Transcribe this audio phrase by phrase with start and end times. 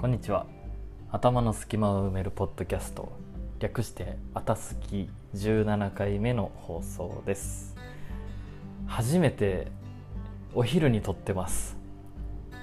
[0.00, 0.46] こんにちは。
[1.12, 3.12] 頭の隙間を埋めるポッドキャスト。
[3.58, 7.76] 略して「あたすき」17回目の放送です。
[8.86, 9.66] 初めて
[10.54, 11.76] お昼に撮ってます。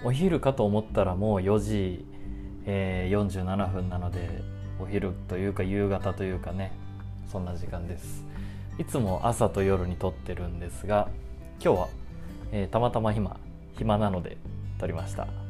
[0.03, 2.07] お昼かと思ったらもう4時、
[2.65, 4.41] えー、47分なので
[4.79, 6.71] お昼というか夕方というかね
[7.31, 8.25] そんな時間です。
[8.79, 11.07] いつも朝と夜に撮ってるんですが
[11.63, 11.87] 今日は、
[12.51, 13.39] えー、たまたま今
[13.77, 14.37] 暇なので
[14.79, 15.46] 撮りました。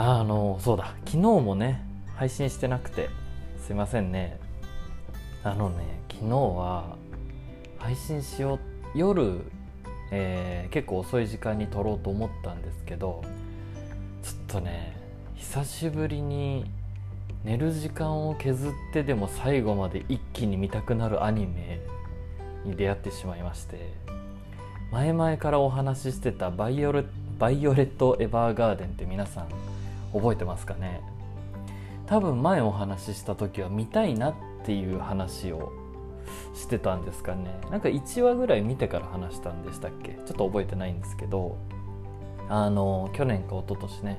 [0.00, 0.94] あのそうだ。
[1.06, 1.82] 昨日もね
[2.14, 3.10] 配信してなくて
[3.66, 4.38] すいませんね。
[5.42, 6.96] あのね昨日は
[7.78, 8.60] 配信しよ
[8.94, 9.40] う夜、
[10.12, 13.24] えー、結構遅い時間に撮ろうと思ったんですけど
[14.22, 14.96] ちょっとね
[15.34, 16.70] 久しぶりに
[17.42, 21.80] 寝る時間を削ってでも最後まで一気に見たくなるアニメ
[22.64, 23.92] に出会ってしまいまして
[24.92, 27.04] 前々からお話ししてたバイオレ
[27.38, 29.67] バイオレット・エヴァーガーデンって皆さん
[30.12, 31.00] 覚えてますかね？
[32.06, 34.34] 多分前お話しした時は見たいなっ
[34.64, 35.72] ていう話を
[36.54, 37.60] してたんですかね？
[37.70, 40.12] なんか1話ぐらい見てから話したんでしたっけ？
[40.12, 41.56] ちょっと覚えてないんですけど。
[42.50, 44.18] あの去年か一昨年ね。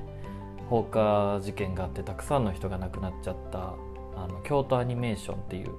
[0.68, 3.74] 放火事件があってたくさんの人が亡くなっちゃった
[4.16, 5.70] あの京都アニメーションっていう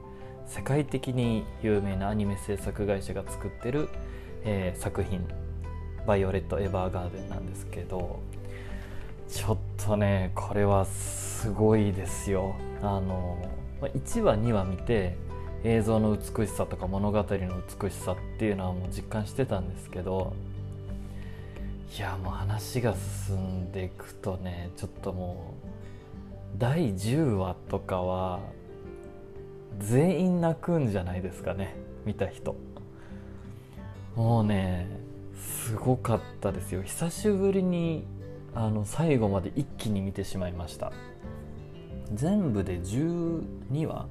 [0.45, 3.87] 世界的に有名なアニメ制作会社が作ってる、
[4.43, 5.25] えー、作品
[6.05, 8.19] 「バイオレット・エヴァーガーデン」なんですけど。
[9.29, 12.55] ちょっとねこれはすごいですよ。
[12.81, 13.37] あの
[13.81, 15.17] 1話2話見て
[15.63, 20.33] 映像の美しさとか物語の美しさっていうのはもう実感してたんですけど
[21.95, 22.95] いやもう話が
[23.27, 28.39] 進んでいくとねちょっともう第10話とかは
[29.79, 32.55] 全員泣くんじゃないですかね見た人。
[34.15, 34.87] もうね
[35.37, 36.83] すごかったですよ。
[36.83, 38.05] 久しぶりに
[38.53, 40.91] あの最後まで一気に見てしまいました。
[42.13, 44.07] 全部で12話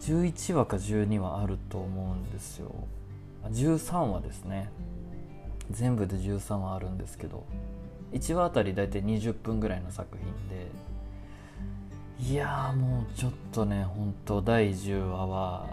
[0.00, 2.70] ？11話か12話あると思うんですよ。
[3.50, 4.70] 13話ですね。
[5.70, 7.44] 全部で13話あるんですけど。
[8.12, 10.68] 1話あたり大体20分ぐらいの作品で。
[12.20, 15.66] いやもうちょっとね本当第10話は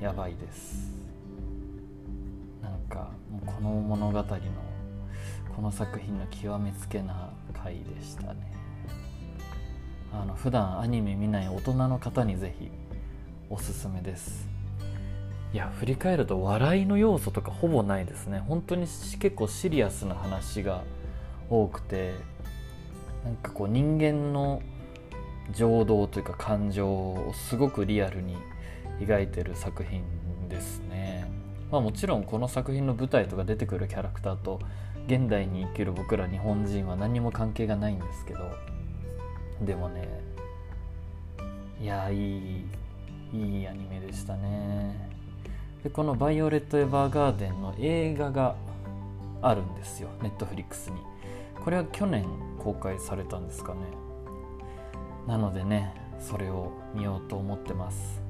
[0.00, 0.90] やばいです。
[2.60, 4.24] なんかもうこの物語の
[5.62, 8.52] この作品の極めつけな回でしたね。
[10.12, 12.68] あの普段アニメ見ない大人の方にぜひ
[13.48, 14.48] おすすめです。
[15.54, 18.40] いや振り返ると笑いの要素とかほぼないですね。
[18.40, 18.88] 本当に
[19.20, 20.82] 結構シリアスな話が
[21.48, 22.14] 多くて
[23.24, 24.62] なんかこう人間の
[25.54, 28.36] 情動というか感情をすごくリアルに
[28.98, 30.02] 描いてる作品
[30.48, 31.21] ですね。
[31.72, 34.60] まあもちろんこの作品の舞台とか出てくるキャラクターと
[35.06, 38.40] 現代に生きる僕ら日本人は何も関係がないんですけど
[39.62, 40.06] でもね
[41.80, 42.66] いやいい
[43.32, 45.10] いいアニメでしたね。
[45.82, 48.54] でこの「バイオレット・エヴァーガーデン」の映画が
[49.40, 50.98] あるんですよネットフリックスに。
[51.64, 52.26] これは去年
[52.58, 53.80] 公開されたんですかね。
[55.26, 58.20] なのでねそれを見ようと思ってます。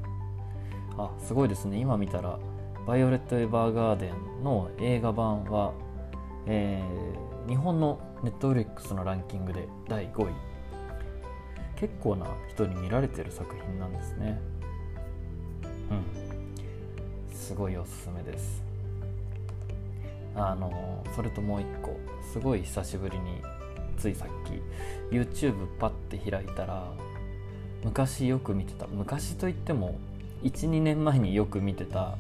[0.97, 1.79] あすごいですね。
[1.79, 2.39] 今見たら
[2.87, 5.73] 「バイオレット・エヴァーガーデン」の映画版は
[6.47, 10.35] えー、日本のネットフリックスのランキングで第5位。
[11.77, 14.41] 結構な人に見られてる作品なんですね。
[15.91, 17.37] うん。
[17.37, 18.63] すごいおすすめです。
[20.35, 21.99] あのそれともう一個。
[22.33, 23.43] すごい久しぶりに
[23.99, 26.91] ついさっき YouTube パッて開いたら
[27.85, 29.99] 昔よく見てた昔といっても
[30.43, 32.17] 12年前によく見てた、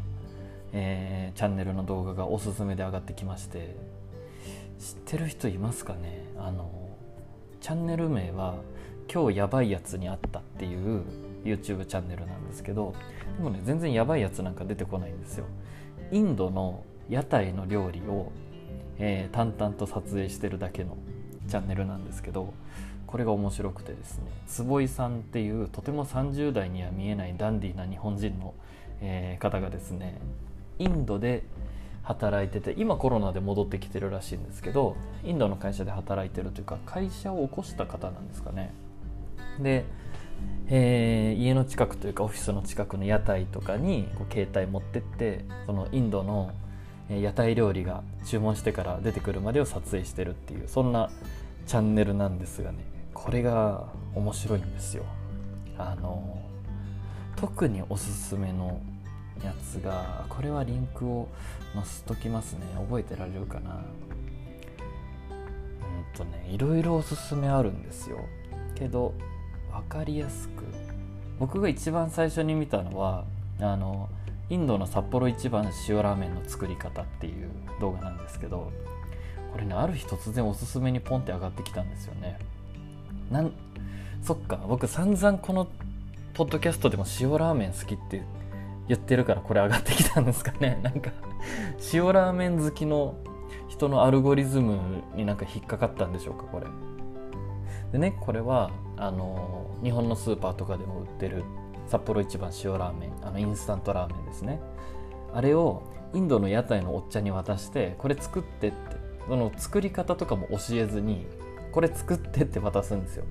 [0.73, 3.77] えー、チャンネルの動画がおすすめで上がってきまして
[4.79, 6.25] 知ってる人いますかね？
[6.39, 6.71] あの
[7.61, 8.57] チャンネル名は
[9.13, 11.03] 「今日やばいやつに会った」っていう
[11.45, 12.95] YouTube チャンネルなんですけど
[13.37, 15.45] でもね全然やばいやつなんか出てこないんですよ。
[16.11, 18.33] インドの屋台の料理を、
[18.99, 20.97] えー、淡々と撮影してるだけの
[21.49, 22.53] チャンネルなんですけど
[23.07, 28.55] これが面白くてですね坪井さんっていうとても30代には見えないダンディーな日本人の、
[29.01, 30.19] えー、方がですね
[30.83, 31.45] インドで
[32.03, 38.75] 働いてて今コロナで戻ってきてるらしいんですけどインドの会社で働いてるというか会社を起こした方なんですかね。
[39.61, 39.85] で、
[40.69, 46.51] えー、家の近くというかオフィスの近くの屋台とかにこう携帯持ってってそのインドの
[47.09, 51.11] 屋台料理が注文してから出てくるまでを撮影してるっていうそんな
[51.67, 52.79] チャンネルなんですがね
[53.15, 55.05] これが面白いんですよ。
[55.79, 56.39] あの
[57.37, 58.81] 特におすすめの
[59.45, 61.29] やつがこれはリンクを
[61.75, 62.61] 載せときますね。
[62.77, 63.71] 覚えてられるかな。
[63.71, 63.81] うん
[66.17, 68.19] とねいろいろおすすめあるんですよ。
[68.75, 69.15] けど
[69.73, 70.65] 分かりやすく。
[71.39, 73.25] 僕が一番最初に見たのは
[73.61, 74.09] あの
[74.49, 77.49] インドの札幌一番塩ラーメンの作り方っていう
[77.81, 78.71] 動画なんですけど
[79.53, 82.39] これねある日突然おすすめにポンって上がってきたんですよね。
[83.31, 83.53] なん
[84.23, 85.67] そっか僕散々この
[86.35, 88.23] ポッドキャストでも塩ラーメン好きって
[88.89, 90.81] 言ってるからこれ上がってきたんですかね。
[90.83, 91.11] なんか
[91.93, 93.17] 塩ラーメン好きの
[93.69, 94.79] 人のアルゴリズム
[95.15, 96.67] になんか引っかかったんでしょうかこれ。
[97.93, 101.45] でねこれはあの日本のスーパーとかでも売ってる
[101.87, 104.61] 札幌一番塩ラーメンあのインスタントラーメンですね。
[105.35, 105.83] あれを
[106.15, 108.77] インドの屋台のおっちゃんに渡してこれ作ってって
[109.29, 111.27] その作り方とかも教えずに
[111.71, 113.25] これ作ってって渡すんですよ。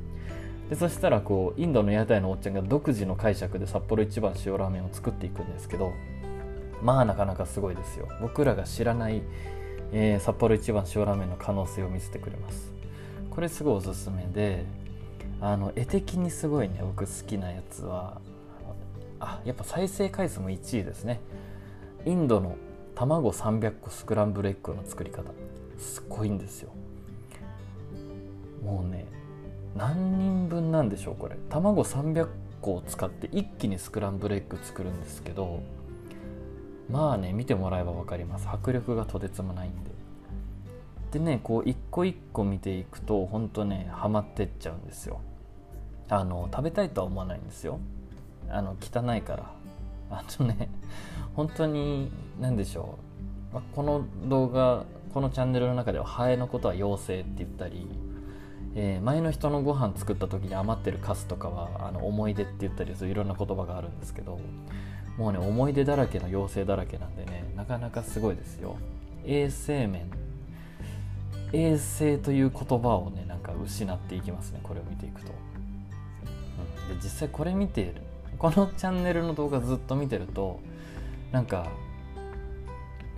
[0.71, 5.91] でそしたらこうインドの屋台のおっちゃんが独自の解釈で札幌一番塩ラーメンを作っていくんですけど
[6.81, 8.07] まあなかなかすごいですよ。
[8.21, 9.21] 僕らが知らない、
[9.91, 12.71] えー、札幌一番塩ラーメンの可能性を見せてくれます。
[13.29, 14.63] これすごいおすすめで
[15.41, 18.21] あの絵的にすごいね僕好きなやつは
[19.19, 21.19] あやっぱ再生回数も1位ですね。
[22.06, 22.56] インドの
[22.95, 25.31] 卵300個スクランブルエッグの作り方。
[25.77, 26.69] すっごいんですよ。
[28.63, 29.06] もうね
[29.75, 31.38] 何人分なんでしょうこれ。
[31.50, 32.27] 卵300
[32.62, 35.63] 個を使って一気にスクランブルエッグ作るんですけど
[36.89, 38.47] まあね見てもらえば分かります。
[38.47, 39.91] 迫力がとてつもないんで。
[41.12, 45.21] でねこう一個一個見ていくとほんとねハマってっちゃうんですよ。
[46.09, 47.79] あの食べたいとは思わないんですよ。
[48.50, 49.51] あの汚いから。
[50.09, 50.69] あとね
[51.35, 52.97] 本当に何でしょ
[53.53, 54.83] う、この動画
[55.13, 57.88] このチャンネルの中ではハエのことは妖精って言ったり、
[58.75, 64.39] えー、前の人のご飯作った時に余ってるカスとかはあの思い出って言ったりするいろんな言葉があるんですけど
[65.18, 68.77] もうね思い出だらけの妖精だらけなんでねなかなかすごいですよ。
[69.25, 70.09] 衛生面。
[71.53, 75.33] 衛生という言葉をねなんか失っていきますねこれを見ていくと、
[76.89, 77.95] うん、で実際これ見ている。
[78.38, 80.59] このチャンネルの動画ずっと見てると
[81.31, 81.68] なんか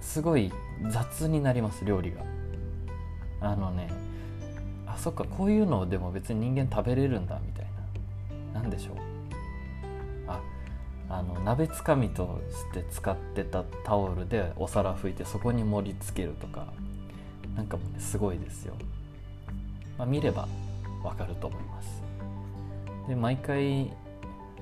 [0.02, 0.52] すごい
[0.90, 2.24] 雑になります料理が。
[3.40, 3.90] あのね
[4.94, 7.66] あそっかこういうのでも別に人間食べれるんだみたい
[8.54, 8.62] な。
[8.62, 8.96] 何でしょう。
[10.28, 10.40] あ
[11.10, 16.68] あの鍋つかみとして使ってたタオルでお皿拭いてそこに盛り付けるとか。
[17.56, 18.74] なんかもねすごいですよ、
[19.96, 20.48] まあ、見れば
[21.04, 22.02] わかると思います。
[23.08, 23.94] で毎回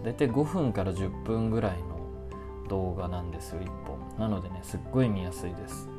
[0.04, 4.20] 大体5分から10分ぐらいの動画なんですよ1本。
[4.20, 5.90] なのでねすっごい見やすいです。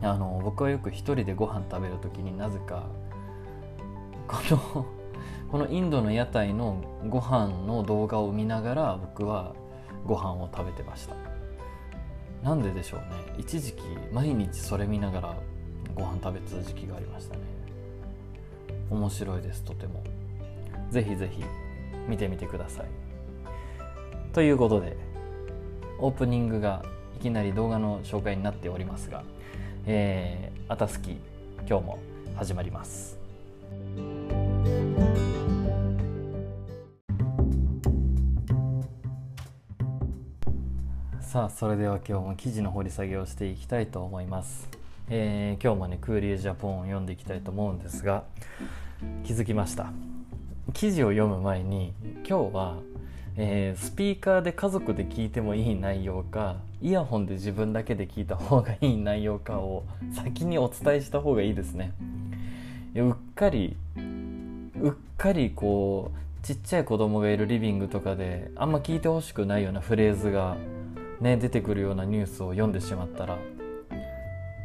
[0.00, 2.86] あの僕はよく一人でご飯食べる時になぜか
[4.26, 4.86] この
[5.50, 9.54] このインドの屋台のご飯の動画を見ながら僕は
[10.04, 11.14] ご飯を食べてました。
[12.42, 13.06] なんででしょうね。
[13.38, 13.82] 一時期
[14.12, 15.36] 毎日それ見ながら
[15.94, 17.42] ご飯食べてた時期がありましたね。
[18.90, 20.02] 面白いですとても。
[20.90, 21.42] ぜひぜひ
[22.08, 22.86] 見てみてください。
[24.32, 24.96] ということで
[26.00, 26.84] オープニングが
[27.16, 29.22] いきなり動画の紹介になっておりますが、
[29.86, 31.18] えー、あたすき
[31.68, 31.98] 今日も
[32.36, 33.23] 始まります。
[41.34, 44.68] さあそれでは今日も記事の掘り下げをしていきたいと思います、
[45.10, 48.22] えー、今日もねクーリージャポンを読んでいきたいと思うんですが
[49.24, 49.90] 気づきました。
[50.74, 52.76] 記事を読む前に今日は
[53.36, 59.82] えー、スピーカーで家族で聞いてもいい内容かイヤホンで自分だけで聞いた方がいい内容かを
[60.14, 61.94] 先にお伝えした方がいいですね。
[62.94, 70.56] うっかりうっかりこうちっちゃい子供がいるリビングとかであんま聞いてほしくないようなフレーズが
[71.24, 73.38] ね出てくるようなニュースを読んでしまったら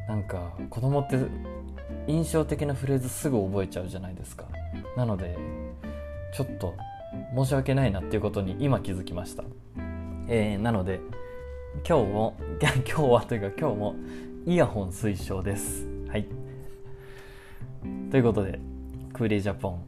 [0.07, 1.17] なんか子供って
[2.05, 4.45] 印象的なフレーズすぐ覚えちゃうじゃないですか。
[4.97, 5.37] なので
[6.35, 6.75] ちょっと
[7.35, 9.43] 申し訳ないなっていうことに今気づきました、
[10.27, 10.99] えー、なので
[11.87, 13.95] 今日も 今日はというか今日も
[14.45, 15.87] イヤホン推奨です。
[16.09, 16.25] はい。
[18.11, 18.59] ということで
[19.13, 19.83] クーリージャポン、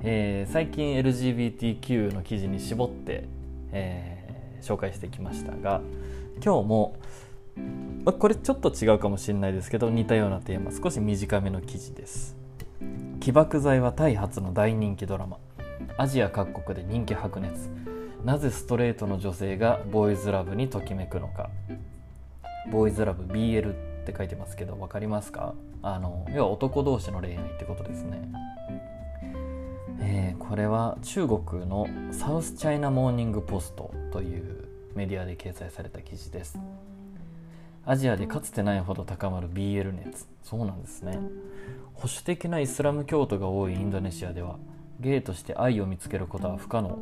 [0.00, 3.24] えー、最近 LGBTQ の記事に絞って、
[3.72, 4.15] えー、
[4.66, 5.80] 紹介してきましたが
[6.44, 6.96] 今日も
[8.04, 12.36] まこれちょっと違うかもしれないですけど似たようなテーマ少し短めの記事です。
[13.18, 15.38] 起爆剤はタイ発の大人気ドラマ。
[15.96, 17.70] アジア各国で人気白熱。
[18.24, 21.50] なぜストレートの女性がボーイズラブにときめくのか。
[22.70, 25.54] ボーイズラブ BL って書いてますけど分かりますか？
[25.82, 28.28] あの要は男同士の恋愛ってことですね。
[30.00, 36.58] えー、これは中国のサウスチャイナモーニングポストというメディアで掲載された記事です。
[37.84, 40.26] アジアでかつてないほど高まる BL 熱。
[40.42, 41.18] そうなんですね。
[41.94, 44.56] 保守的なイスラム教徒が多いインドネシアでは
[45.00, 46.98] ゲイとして愛を見つけることは不可能。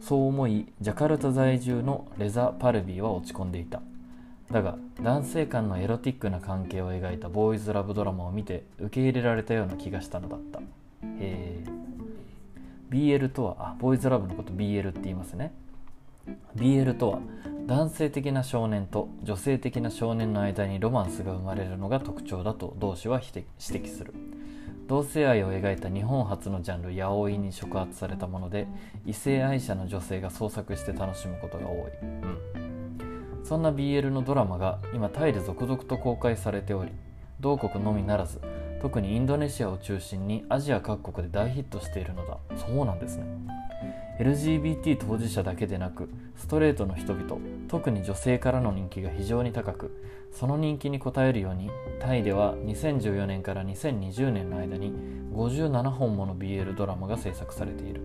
[0.00, 3.80] そう思いジャカルタ在住のレザ・パルビーは落ち込んでいた。
[4.50, 10.60] だが男性間のエロティックな関係を描いたボーイズラブドラマを見て受け入れられたような気がしたのだった。
[10.60, 10.62] へ
[11.02, 11.83] え
[12.94, 15.52] BL とはあボーイズラブのこと BL って言いますね。
[16.54, 17.18] BL とは
[17.66, 24.14] 男性的な少年と女性的な少年の間にロマンスが生まれるのが特徴だと同志は指摘する。
[24.86, 28.68] 同性愛を描いた日本初のジャンル「ヤオイ」に触発されたもので
[29.06, 36.92] 異性愛者の女性が創作して楽しむことが多い、うん、そんな BL のドラマが今タイで続々と公開されており
[37.40, 38.42] 同国のみならず
[38.84, 42.36] 特にインドネシアを中心にアジア各国で大ヒットしているのだ。
[42.54, 43.24] そうなんですね。
[44.20, 54.92] LGBT 当事者だけでなくストレートの人々特に女性からの人気が非常に高くその人気に応えるようにタイでは2014年から2020年の間に
[55.32, 58.02] 57本もの BL ドラマが制作されている。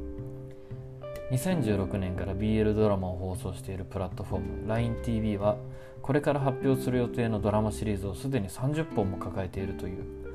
[1.33, 5.57] 2016年から BL ドラマを放送しているプラットフォーム LINETV は
[6.01, 10.28] これから発表する予定のドラマシリーズをすでに30本も抱えているという。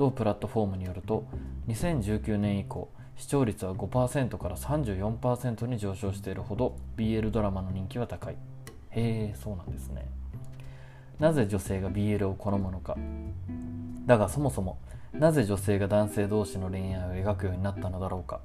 [0.00, 1.26] 同プラットフォームによると
[1.68, 2.88] 2019年以降
[3.18, 8.36] 視聴率は5%から34%に上昇しているほど BL ドラマの人気は高い。
[8.92, 10.08] へえそうなんですね。
[11.18, 12.96] なぜ女性が BL を好むのか。
[14.06, 14.78] だがそもそも
[15.12, 18.40] なぜ女性が男性同士の恋愛を描くようになったのだろうか。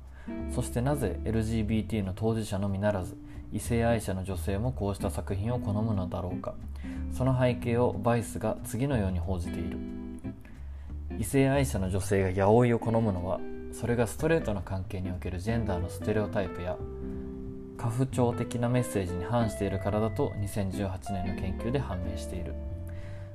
[0.53, 3.15] そしてなぜ LGBT の当事者のみならず
[3.53, 6.53] 異性愛者の女性もこうした作品を好むのだろうか。
[7.13, 10.04] その背景をバイスが次のように報じている。
[11.17, 13.39] 異性愛者の女性が八百を好むのは
[13.71, 16.77] それがストレートな関係におけるジェンダーのステレオタイプや
[17.77, 22.53] 過不調的なメッセージに反しているからだと2018年の研究で判明している。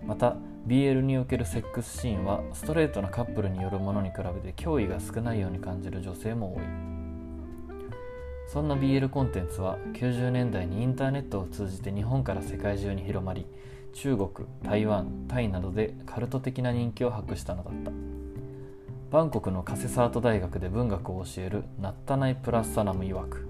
[0.02, 6.62] また BL におけるセックスシーンはストレートなカップルによるものに比べて脅威が少ないように感じる女性も多い。
[8.48, 13.46] そんな BL コンテンツは90年代にインターネットを通じて日本から世界中に広まり
[13.92, 14.30] 中国
[14.62, 17.90] 台湾タイなどでカルト的な人気を博したのだった。
[19.10, 23.48] バンコクのカセサート大学で文学を教えるナッタナイ・プラッサナム曰く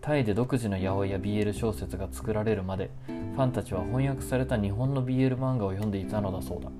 [0.00, 6.70] タイで独自の八百屋 BL 小説が作られるまでファンたちは翻訳された日本の BL 漫画を読んでいたのだそうだ。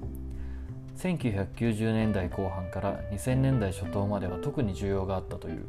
[0.96, 5.64] 1990年代後半から2000年代初頭までは特に需要があったという。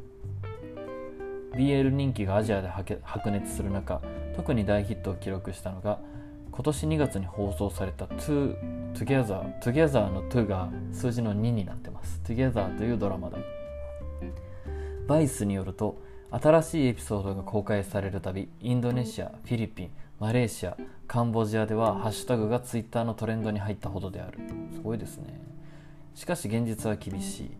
[1.55, 4.01] BL 人気がアジアで白熱する中
[4.35, 5.99] 特に大ヒットを記録したのが
[6.51, 12.21] 今年2月に放送された Together, Together の To が数字の2になってます。
[12.25, 13.37] Together というドラマだ。
[15.07, 20.77] バイスによると新しいエピソードが公開されるたびインドネシアフィリピンマレーシア
[21.07, 24.39] カンボジアではハッシュタグがツイッターのトレンドに入ったほどである。
[24.73, 25.41] すごいですね。
[26.13, 27.51] しかし現実は厳しい。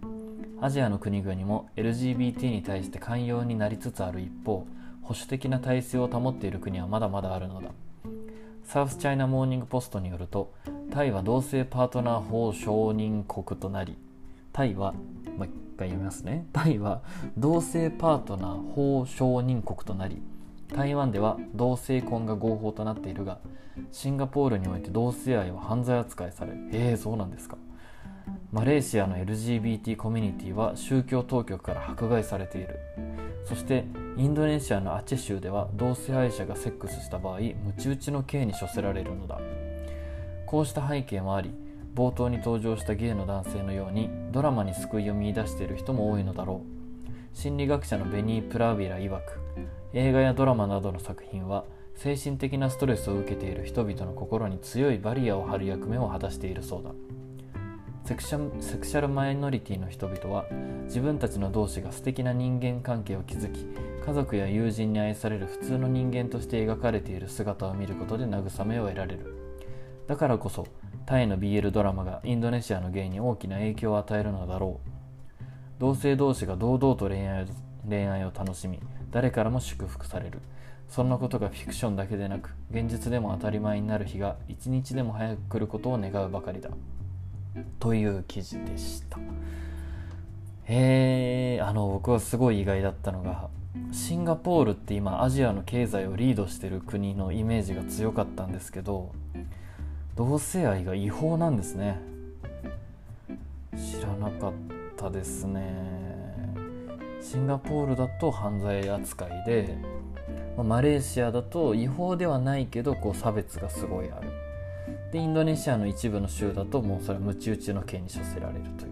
[0.62, 4.67] アジアの国々も LGBT に対して寛容になりつつある一方
[5.01, 7.71] 保守的な体制を保っている国はまだまだあるのだ。
[8.72, 10.54] サウスチャイナモーニングポストによると
[10.92, 13.98] タイは同性パートナー法承認国となり
[14.54, 16.48] タイは、もう一回読みますね。
[16.54, 17.01] タイは
[17.36, 20.22] 同性パートナー法承認国となり
[20.74, 23.40] 台湾では同性婚が合法となっているが
[23.92, 27.58] シンガポールにおいて同性愛は犯罪扱いされええそうなんですか。
[28.51, 32.80] マレーシアの LGBT コミュニティは宗教当局から迫害されている。
[33.46, 33.86] そして
[34.18, 39.40] インドネシアのアチェ州では同性愛者がセックスした場合ムチ打ちの刑に処せられるのだ。
[40.46, 41.51] こうした背景もあり
[41.96, 46.62] 冒頭に登場したゲイの男性のようにドラマに救いを見いだしている人も多いのだろ
[47.34, 47.38] う。
[47.38, 49.40] 心理学者のベニー・プラービラ曰く
[49.94, 51.63] 映画やドラマなどの作品は
[51.96, 56.92] 精神的なストレスを受けている人々の心に強いバリアを張る役目を果たしているそうだ。
[58.03, 60.46] セクシャルマイノリティの人々は
[60.86, 63.65] 自分たちの同士が素敵な人間関係を築き
[64.05, 69.36] 家族や友人に愛される普通の人間として描かれている姿を見ることで慰めを得られる。
[70.08, 70.67] だからこそ
[71.05, 74.89] タイの BL ドラマがインドネシアのゲイに大きな影響を与えるのだろう。
[75.79, 77.48] 同性同士が堂々と恋愛
[77.88, 78.79] 恋愛を楽しみ
[79.12, 80.39] 誰からも祝福される。
[80.89, 86.72] そんなことがフィクションだけでなく現実でも当たり前になる日が一日でも早く来ることを願うばかりだ。
[87.79, 89.17] という記事でした。
[90.67, 93.50] えー、あの僕はすごい意外だったのが
[93.91, 99.12] シンガポールって今アジアの経済をリードしてる国のイメージが強かったんですけど
[100.15, 102.00] 同性愛が違法なんですね。
[103.75, 104.53] 知らなかっ
[104.96, 106.01] たですね。
[107.22, 109.77] シンガポールだと犯罪扱いで
[110.58, 114.29] マレーシアだと違法ではないけどこう差別がすごいある。
[115.12, 118.92] でインドネシアの一部の州だともうそれはムチ打ちの刑に処せられるという。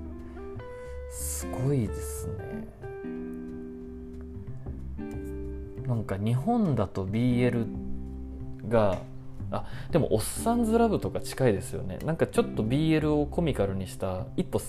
[1.12, 2.68] すごいですね。
[5.88, 7.66] なんか日本だと BL
[8.68, 9.00] が
[9.52, 11.98] あでも「おっさんずラブ」とか近いですよね。
[12.06, 14.60] なんかちょっと BL をコミカルにした一歩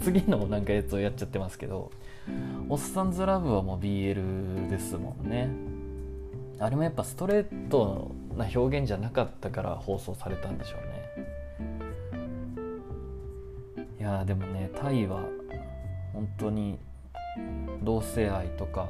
[0.00, 1.90] 次のなんかやつをやっちゃってますけど
[2.70, 5.50] 「おっさんずラブ」はもう BL ですもんね。
[6.60, 11.00] あれもやっぱストレートな表現じゃなかったから放送されたんでしょうね。
[13.98, 15.22] いやでもねタイは
[16.12, 16.78] 本当に
[17.82, 18.88] 同性愛とか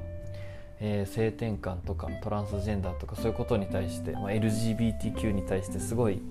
[0.80, 6.22] えー、性転換とかトランスジェンダーとかそういうことに対して、まあ、LGBTQ に対してすごい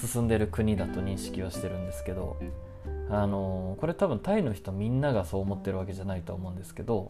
[0.00, 2.38] 進んでる国だと認識はしてるんですけど、
[3.10, 7.08] あのー、これ多分タイの人みんながそう思ってるわけじゃないと思うんですけど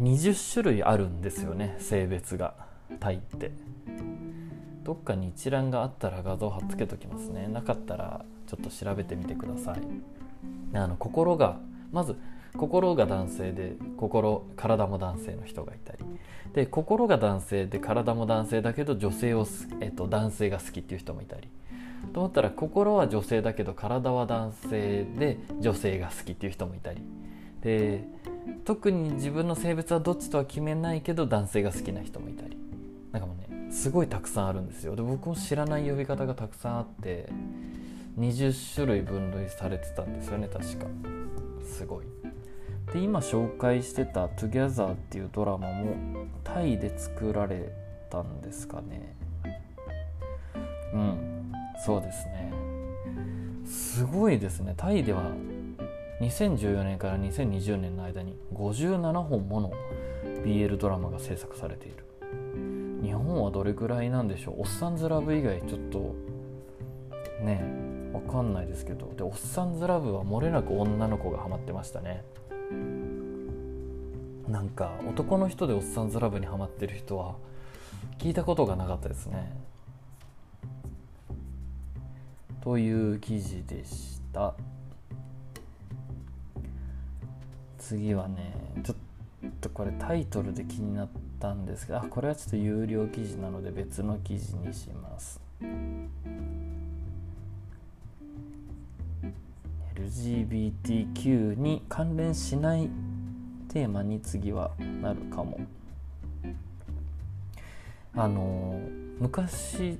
[0.00, 2.71] 20種類あるんですよね性別が。
[3.00, 3.50] タイって。
[4.84, 7.46] どっかに一覧があったら画像貼っつけときますね。
[7.46, 9.80] なかったらちょっと調べてみてください。
[10.74, 11.60] あの心が
[11.92, 12.16] まず
[12.56, 15.98] 心が男性で心体も男性の人がいたり。
[16.52, 19.46] で心が男性で体も男性だけど女性を、
[19.80, 21.48] えっと、男性が好きっていう人もいたり。
[22.12, 27.02] と思ったら心は女性だけど体は男性で女性が好きっていう人もいたり。
[27.62, 28.04] で
[28.64, 32.61] 特に自分の性別はどっちとは決めないけど男性が好きな人もいたり。
[33.12, 34.96] なんかもうねすごいたくさんあるんですよ。
[34.96, 37.28] で僕も知らない呼び方がたくさんあって
[38.18, 40.86] 20種類分類されてたんですよね確か。
[41.62, 42.06] すごい。
[42.92, 45.94] で今紹介してた「Together」っていうドラマも
[46.44, 47.72] タイで作られ
[48.10, 49.14] たんですかね。
[50.92, 51.52] うん。
[51.84, 52.52] そうですね。
[53.64, 54.74] すごいですね。
[54.76, 55.22] タイでは
[56.20, 59.72] 2014年から2020年の間に57本もの
[60.44, 62.01] BL ドラマが制作されている。
[63.02, 64.60] 日本はどれくらいなんでしょう？
[64.60, 66.14] おっさんずラブ以外ちょっと
[67.42, 67.64] ね
[68.12, 69.12] わかんないですけど。
[69.16, 72.24] でおっさんずラブは漏れなく女の子がハマってましたね。
[74.48, 77.34] なんか男の人でおっさんずラブにハマってる人は
[78.18, 79.52] 聞いたことがなかったですね。
[82.60, 84.54] という記事でした。
[87.78, 88.96] 次はねちょっ
[89.60, 95.40] とこれタイトルで気になってたんですがこれはちょっと有料記事なので別の記事にします。
[99.96, 102.88] LGBTQ に関連しない
[103.68, 105.58] テーマに次はなるかも。
[108.14, 108.80] あの
[109.18, 109.98] 昔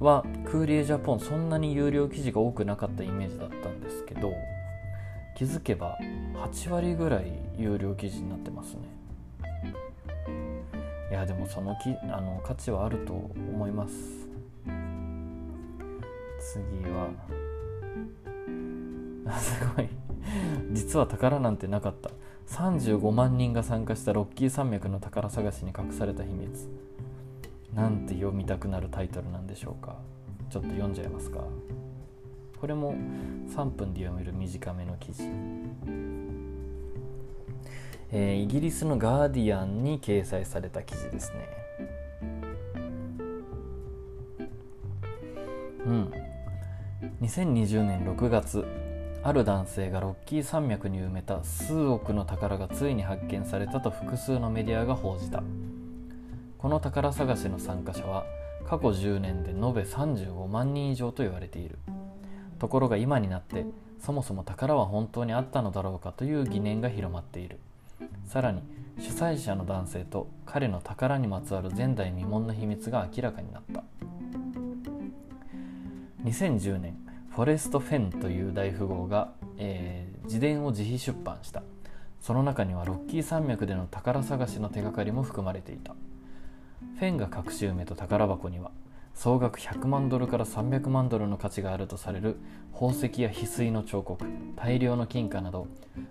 [0.00, 4.32] はクーリエジャポンそんなに有料記事が多くなかったイメージだったんですけど
[5.36, 5.96] 気づけば
[6.34, 8.93] 8割ぐらい有料記事になってますね。
[11.14, 13.94] いやでもそのきあの価値はあると思います。
[16.40, 17.08] 次は。
[19.38, 19.88] すごい。
[20.72, 22.10] 実は宝なんてなかった。
[22.48, 26.68] 35万人が参加したロッキー山脈の宝探しに隠された秘密。
[27.72, 29.98] なんて読みたくなるタイトルなんでしょうか。
[30.50, 31.44] ちょっと読んじゃいますか。
[32.60, 32.92] これも
[33.50, 35.30] 3分で読める短めの記事、
[38.16, 41.48] えー、イギリスのガーディアンに掲載された記事ですね。
[45.84, 46.12] うん。
[47.20, 48.64] 2020年6月
[49.24, 55.42] ある男性がロッキー山脈に埋めた数億の宝がついに発見されたと複数のメディアが報じた。
[56.58, 58.24] この宝探しの参加者は
[58.64, 61.80] 過去10年で延べ35万人以上と言われている。
[62.60, 63.66] ところが今になって
[63.98, 67.58] そもそも宝は本当にあったのだろうかという疑念が広まっている。
[68.24, 68.62] さらに
[68.98, 73.84] 主催者の男性と彼の宝にまつわる前代未聞の秘密が明らかになった。
[76.24, 76.96] 2010年
[77.30, 81.62] フォレスト・フェンという大富豪が、えー、自伝を自費出版した。
[82.20, 85.94] その中にはロッキー山脈での宝探しの手がかりも含まれていた。
[86.98, 88.70] フェンが隠し埋めた宝箱には
[89.14, 92.36] 総額100万ドルから300万ドルの価値があるとされる
[92.72, 94.24] 宝石や翡翠の彫刻
[94.56, 95.68] 大量の金貨など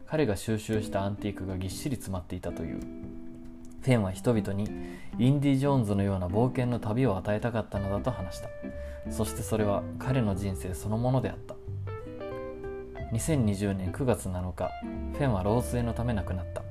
[0.08, 2.80] 彼が収集したアンティークがぎっしり詰まっていたという。
[3.82, 4.70] フェンは人々に
[5.20, 8.48] インディ・ジョーンズのような冒険の旅を与えたかったのだと話した。
[9.12, 11.56] そしてそれは彼の人生そのものであった。
[13.12, 14.72] 2020年9月7日
[15.18, 16.64] フェンは老衰のため亡くなった。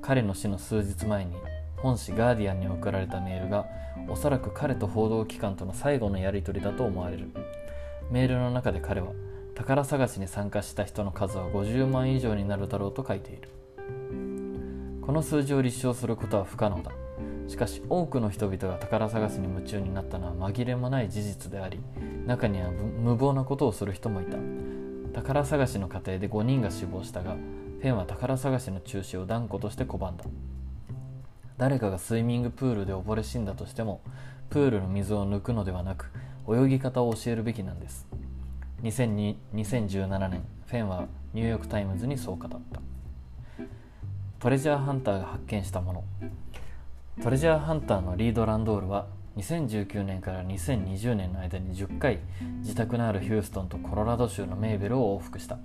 [0.00, 1.36] 彼の死の数日前に
[1.82, 3.66] 本誌ガーディアンに送られたメールが
[4.08, 7.30] おそらく彼と報道機関との最後のやり取りだと思われる。
[8.10, 9.12] メールの中で彼は
[9.54, 13.48] 宝探しに参加した人の数は50万以上になるだろうと書いている。
[15.02, 16.92] この数字を立証することは不可能だ。
[17.48, 21.80] しかし多くの人々が宝探しに夢中になったのは紛れもない事実であり
[22.24, 24.36] 中には無謀なことをする人もいた。
[25.12, 30.24] 宝探しの過程で5人が死亡したがフェンは宝探しの中止を断固として拒んだ。
[31.60, 34.00] 誰かがスイミングプールで溺れ死んだとしても
[34.48, 36.10] プールの水を抜くのではなく
[36.48, 38.06] 泳ぎ方を教えるべきなんです。
[38.82, 42.58] 2017年フェンはニューヨーク・タイムズにそう語った。
[44.38, 46.04] トレジャーハンターが発見したもの。
[47.22, 52.20] トレジャーハンターのリード・ランドールは2019年から2020年の間に10回
[52.60, 55.58] 自宅のあるヒューストンとコロラド州のメーベルを往復した。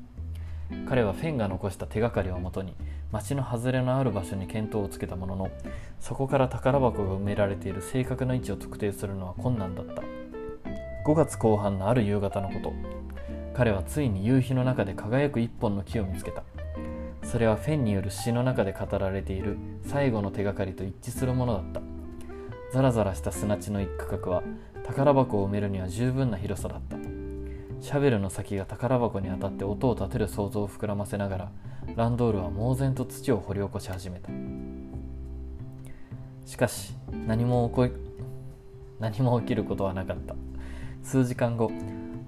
[0.88, 2.76] 彼はフェンが残した手がかりをもとに
[3.12, 5.52] 町の外れのある場所に見当をつけたものの
[6.00, 10.04] そこから宝箱が埋められている正確な位置を特定するのは困難だった。
[11.06, 12.74] 5月後半のある夕方のこと。
[13.54, 16.44] 彼はついに夕日の中で輝く一本の木を見つけた。
[17.24, 21.82] それはフェンによる詩の中で語られている最後の手がかりと一致するものだった。
[22.74, 24.44] ザラザラした砂地の一区画は
[24.84, 26.98] 宝箱を埋めるには十分な広さだった。
[27.82, 31.52] シャベルの先が宝箱に当たって音を立てる想像を膨らませながら
[31.96, 34.30] ランドールは猛然と土を掘り起こし始めた。
[36.46, 36.94] しかし
[37.28, 37.90] 何も起こ
[39.00, 40.36] 何も起きることはなかった。
[41.04, 41.72] 数時間後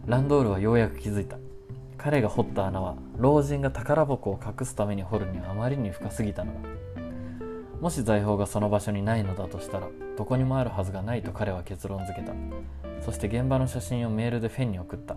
[0.05, 1.37] ランドールはようやく気づいた。
[1.97, 6.69] 彼が掘った穴は老人が宝箱を隠すために掘るにはあまりに深すぎたのだ。
[7.81, 12.33] もし財宝がその場所にないのだとしたらどこにもあるはずがないと彼は結論付けた。
[13.01, 15.15] そして現場の写真をメールでフェンに送った。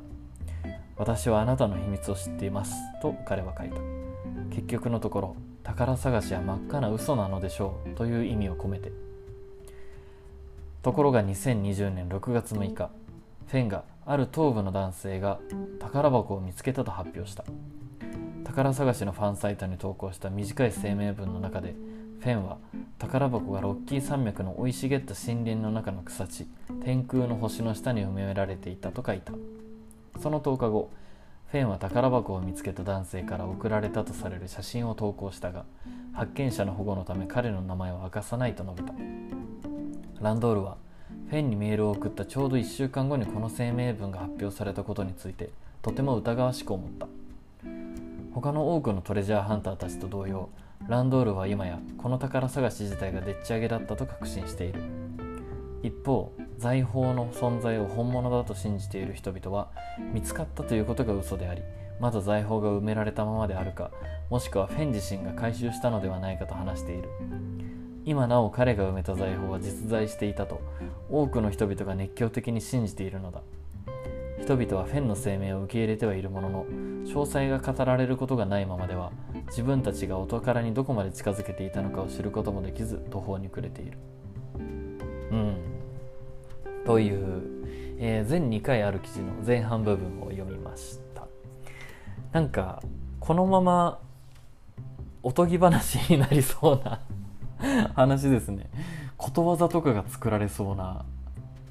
[1.01, 2.75] 私はあなたの秘密を知っています。
[3.01, 3.77] と彼は書いた。
[4.55, 8.93] 結局のところ宝探しは真っ赤な嘘なのでしょうという意味を込めて。
[10.83, 12.91] ところが2020年6月6日
[13.47, 15.41] フェンがある頭部の男性が
[15.79, 17.45] 宝箱を見つけたと発表した。
[18.45, 21.75] 宝探しのファンサイトに投稿した短い声明文の中で
[22.21, 22.59] フェンは
[22.99, 26.47] 宝箱がロッキー山脈の生い茂った森林の中の草地
[26.85, 29.33] 天空の星の下に埋められていたと書いた。
[30.19, 30.91] その10日後
[31.51, 35.65] フェンは宝箱を見つけた男性から送られたとされる写真を投稿したが
[36.13, 38.95] 発見者の保護のため彼の名前は明かさないと述べた。
[40.21, 40.77] ランドールは
[41.29, 45.51] フェンにメールを送ったちょうど1週間後にこの声明文が発表されたことについて
[45.83, 47.09] とても疑わしく思った。
[48.35, 50.51] 他の多くのトレジャーハンターたちと同様
[50.89, 54.83] ランドールは今やこの宝探し自体がでっち上げだったと確信している。
[55.83, 59.71] 一方財宝の存在を本物だと信じている人々は
[60.13, 61.63] 見つかったということが嘘であり
[61.99, 63.91] まだ財宝が埋められたままであるか
[64.29, 67.09] もしくはフェン自身が回収したのではないかと話している。
[68.05, 70.61] 今なお彼が埋めた財宝は実在していたと
[71.09, 73.41] 多くの人々が熱狂的に信じているのだ。
[74.39, 76.65] 人々はフェンの声明を受け入れてはいるものの
[77.07, 79.13] 詳細が語られることがないままでは
[79.49, 83.99] 自分たちが音からにどこまで近づけていたのかを知ることもできず途方に暮れている。
[85.31, 85.70] うん。
[86.91, 87.43] という、
[88.01, 91.29] えー、全2回ある記事の前半部分を読みました。
[92.33, 92.83] なんか
[93.21, 94.01] このまま
[95.23, 97.01] おとぎ話になりそうな
[97.95, 98.69] 話ですね。
[99.17, 101.05] ことわざとかが作られそうな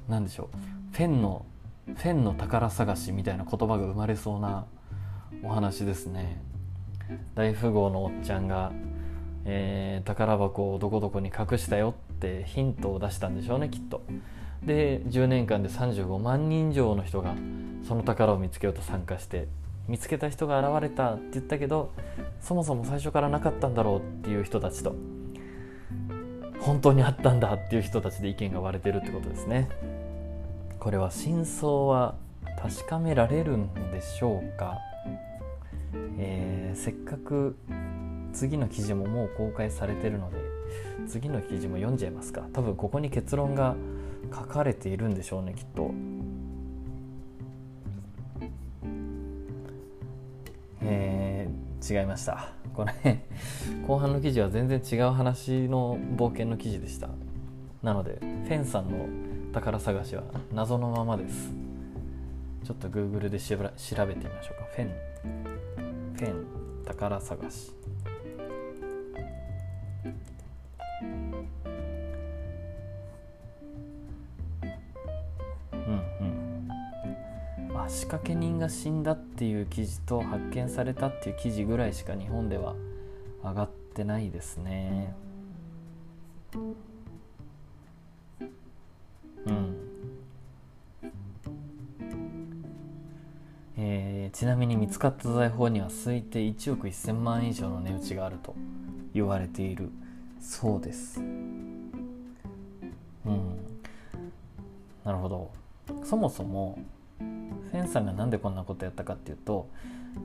[0.08, 0.96] 何でしょう。
[0.96, 1.44] フェンの
[1.84, 4.64] フェンの宝探しみたいな言葉が生まれそうな
[5.42, 6.40] お話ですね。
[7.34, 8.72] 大富豪のおっちゃんが、
[9.44, 14.00] えー、宝箱をどこどこに隠したよってヒントを出したんでしょうねきっと。
[14.64, 17.34] で10年間で35万人以上の人が
[17.86, 19.48] その宝を見つけようと参加して
[19.88, 21.92] 見つけた人が現れたって言ったけど
[22.40, 24.94] そもそも最初からなかったんだろうっていう人たちと
[26.60, 29.68] 本当にあったんだっていう人たちで意見が割れてるってことですね。
[30.78, 32.14] これは真相は
[32.62, 34.78] 確かめられるんでしょうか、
[36.18, 37.56] えー、せっかく
[38.32, 40.38] 次の記事ももう公開されてるので
[41.08, 42.46] 次の記事も読んじゃいますか。
[42.52, 43.74] 多分ここに結論が
[44.32, 45.92] 書かれているんでしょうねきっと。
[50.82, 52.52] えー、違いました。
[52.74, 53.24] これ
[53.86, 57.08] 後半の記事は全然違う話の冒険の記事でした。
[57.82, 59.06] なのでフェンさんの
[59.52, 61.52] 宝探しは謎のままです。
[62.64, 63.56] ちょっと Google で調
[64.06, 64.68] べてみましょうか。
[64.76, 64.88] フェン。
[66.16, 66.46] フェン
[66.84, 67.72] 宝探し。
[78.10, 82.74] 掛け人が死んだっていう記事と発見されたっていう記事ぐらいしか日本では
[83.44, 85.14] 上がってないですね。
[89.46, 89.76] うん。
[93.78, 98.56] えー、ちなみに見つかった財宝には推定1億1000万以上の値打ちがあると
[99.14, 99.88] 言われている
[100.40, 101.20] そうです。
[101.20, 101.96] うん。
[105.04, 105.52] なるほど。
[106.02, 106.76] そもそも
[107.70, 109.68] フェンさんが何でこんなことやったかっていうと、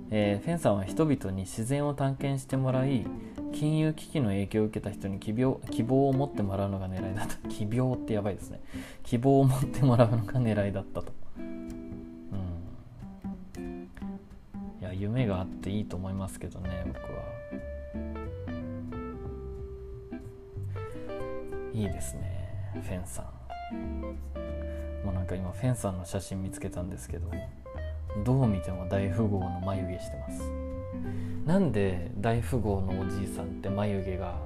[0.10, 3.05] えー、フェンさんは人々に自然を探検してもらい
[3.53, 7.36] 金融危機の影響を受けた人に希望希望を持ってもらうのが狙いだった。
[7.49, 8.62] 希望ってやばいですね。
[9.03, 11.13] 希望を持ってもらうのが狙いだったと。
[11.38, 11.86] うん。
[14.81, 17.36] いや夢があっていいと思いますけどね僕は。
[21.73, 24.55] いいですねフェンさん。
[25.06, 27.30] もうなんか今フェンさんの写真見つけたんですけど
[28.26, 30.52] どう見ても大富豪の眉毛してます。
[31.46, 34.39] なんで大富豪のおじいさんって眉毛が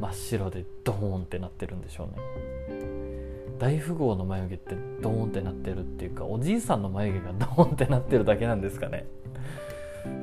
[0.00, 2.22] 真っ白でドーンってなってるんでしょうね。
[3.60, 9.06] 大富豪の眉毛ってドーンってなってるっていうかおじいさんの眉毛がドーンってなってるだけなんですかね。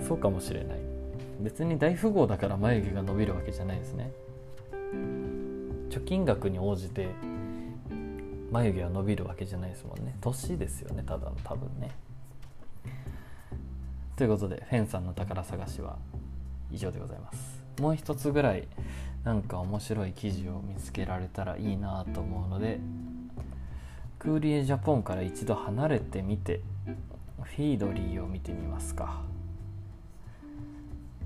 [0.05, 0.79] そうかもしれない。
[1.39, 4.11] 別に大富豪だから眉毛が伸びるわけじゃないですね。
[5.89, 7.07] 貯金額に応じて
[8.51, 10.15] 眉毛は伸びるわけじゃないですもんね。
[10.21, 11.91] 年ですよねただの多分ね。
[14.15, 15.97] ということでフェンさんの宝探しは
[16.71, 17.63] 以上でございます。
[17.79, 18.67] もう一つぐらい
[19.23, 22.79] なんか面白い記事を見つけられたらいいなと思うので
[24.17, 26.61] クーリエジャポンから一度離れてみて
[27.41, 29.21] フィードリーを見てみますか。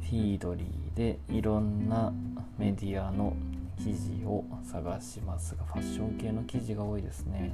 [0.01, 2.13] フィードリーでいろんな
[2.59, 3.36] メディアの
[3.77, 7.53] 記事を探しますがファッション系の記事が多いですね。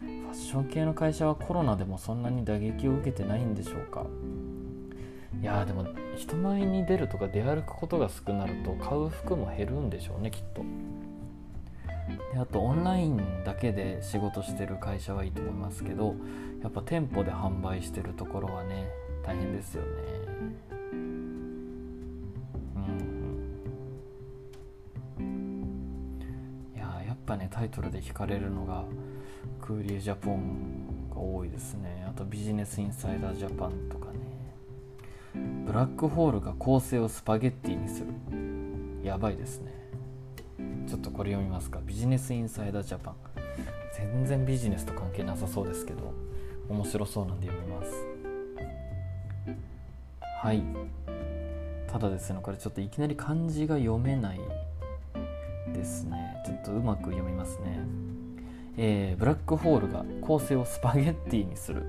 [0.00, 4.04] ファッション系の会社はコロナでもそんなに打撃を受けてないんでしょうか。
[5.40, 10.62] いやでも人前に出るとか出歩くことが少なると買う服も減るんでしょうねきっと。
[12.32, 16.14] であとオンラインだけで仕事してる会社はいいと思いますけど
[16.62, 18.88] やっぱ店舗で販売してるところはね
[19.24, 20.73] 大変ですよね。
[27.24, 28.84] ぱねタイトルで聞かれるのが
[29.60, 32.04] クーリージャポンが多いですね。
[32.08, 34.18] あとビジネスインサイダージャパンとかね。
[35.66, 38.06] ブラックホールが構成をスパゲッティにする。
[39.02, 39.72] やばいですね。
[40.86, 41.80] ちょっとこれ読みますか。
[41.84, 43.14] ビジネスインサイダージャパン。
[43.96, 46.12] 全然ビジネスと関係なさそうですけど
[46.68, 47.92] 面白そうなんで読みます。
[50.42, 50.62] はい。
[51.86, 54.40] ただですねこれちょっといきなり漢字が読めない
[55.74, 56.42] ですね。
[56.46, 57.78] ちょっとうまく読みますね、
[58.78, 61.84] えー、ブラックホールが構成をスパゲッティにする。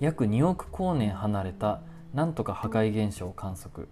[0.00, 1.80] 約2億光年離れた
[2.12, 3.88] なんとか破壊現象を観測。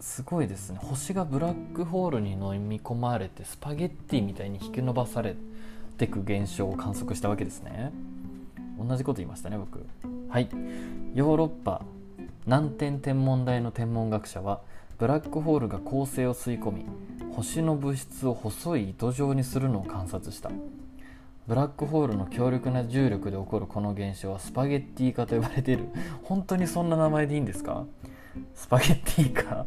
[0.00, 0.78] すごいですね。
[0.80, 5.36] 星がブラックホールに飲み込まれてスパゲッティみたいに引き伸ばされ
[5.98, 7.92] てく現象を観測したわけですね。
[8.78, 9.84] 同じこと言いましたね僕。
[10.28, 10.48] はい。
[11.14, 11.82] ヨーロッパ
[12.46, 14.62] 南天天文台の天文学者は
[14.98, 16.86] ブラックホールが恒星を吸い込み
[17.32, 20.50] 星の物質を細い糸状にするのを観察した。
[21.46, 25.84] ブラックホールの強力な重力で起こるこの現象はスパゲッティ化と呼ばれている。
[26.24, 27.86] 本当にそんな名前でいいんですか？
[28.54, 29.66] スパゲッティ化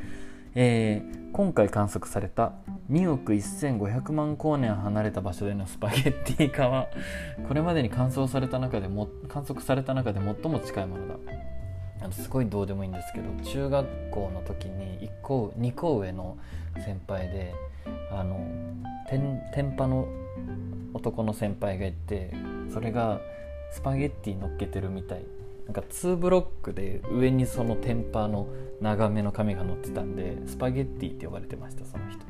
[0.56, 2.52] えー、今回観測された
[2.90, 6.88] 2億1500万光年離れた場所でのスパゲッティ化は
[7.46, 11.14] これまでに観測された中でも観測された中で最も近いものだ。
[12.00, 16.38] あのすごいどうでもいいんですけど中学校の時に1個2個上の
[16.84, 17.54] 先輩で
[18.10, 18.40] あの
[19.08, 20.08] 天パの
[20.94, 22.32] 男の先輩がいて
[22.72, 23.20] それが
[23.72, 25.24] スパゲッティ乗っけてるみたい。
[25.66, 28.48] なんか2ブロックで上にその天パの
[28.80, 32.24] 長めの紙が乗ってたんでスパゲッティって呼ばれてましたその人。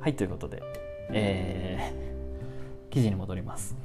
[0.00, 0.62] はいということで。
[1.10, 2.17] えー、
[2.98, 3.76] 記事に戻ります。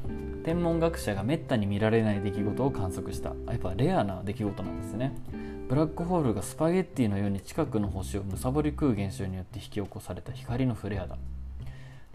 [0.43, 3.29] 天文学者がめったに見られない出来事を観測した。
[3.47, 5.15] やっぱレアな出来事なんですね。
[5.69, 11.17] ブラックホールがスパゲッティのように近くの星を貪り食う現象によって引き起こされた光のフレアだ。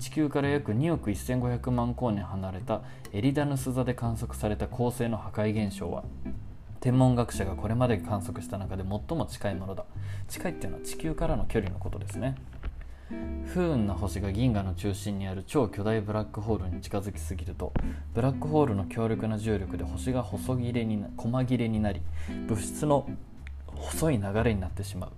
[0.01, 2.83] 地球から約2億1500万光年離れた
[3.13, 6.05] エリダヌス座で観測された恒星の破壊現象は
[6.81, 9.85] 天文学者がこれまで観測した中で最も近いものだ。
[10.27, 12.35] 近いっていうのは地球からの距離のことですね。
[13.53, 17.73] 不運な星が銀河の中心にある超巨大ブラックホールに近づきすぎると
[18.15, 22.03] ブラックホールの強力な重力で星が細切れに細切れになり
[22.47, 23.09] 物質の
[23.67, 25.11] 細い流れになってしまう、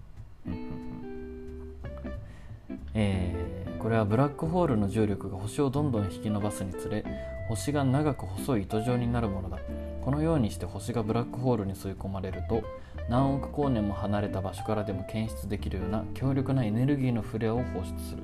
[2.95, 7.05] えー、これはブラックホールの重力が星をどんどん引き伸ばすにつれ
[7.49, 9.59] 星が長く細い糸状になるものだ。
[10.01, 12.63] このようにして星がブラックホールに吸い込まれると
[13.11, 18.23] 何億光年も離れた場所からでも検出できるような強力なエネルギーのフレアを放出する、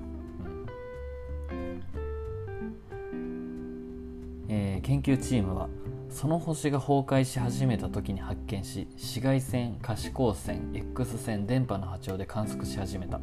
[4.48, 5.68] えー、研究チームは
[6.08, 13.20] その星が崩壊し始めた時に発見し紫外線可視光線 X 線電波の波長で観測し始めた。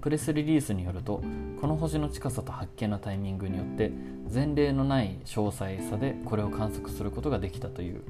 [0.00, 1.22] プレスリリースによると
[1.60, 3.92] この星の近さと発見のタイミングによって
[4.32, 8.02] 前例のない詳細さでこれを観測することができたという。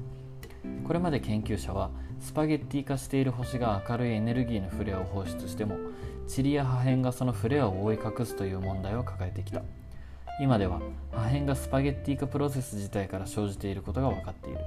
[0.85, 1.89] これまで研究者は
[2.19, 5.77] スパゲッティ化している星が明るいエネルギーのフレアを放出しても
[6.35, 9.61] 塵や破片がそのフレアを覆い隠すという問題を抱えてきた。
[10.39, 10.79] 今では
[11.11, 14.59] 破片がスパゲッティ化プロセス自体から生じていることが分かっている。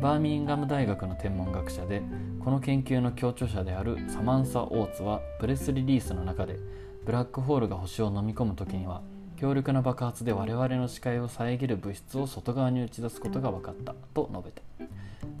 [0.00, 2.02] バーミンガム大学の天文学者で
[2.42, 6.58] この研究の協調者であるサマンサ・オーツはプレスリリースの中で
[7.04, 9.02] ブラックホールが星を飲み込む時には
[9.40, 14.60] 強力な爆発で我々の視界を遮る物質を外側に打ち出すことが分かったと述べた。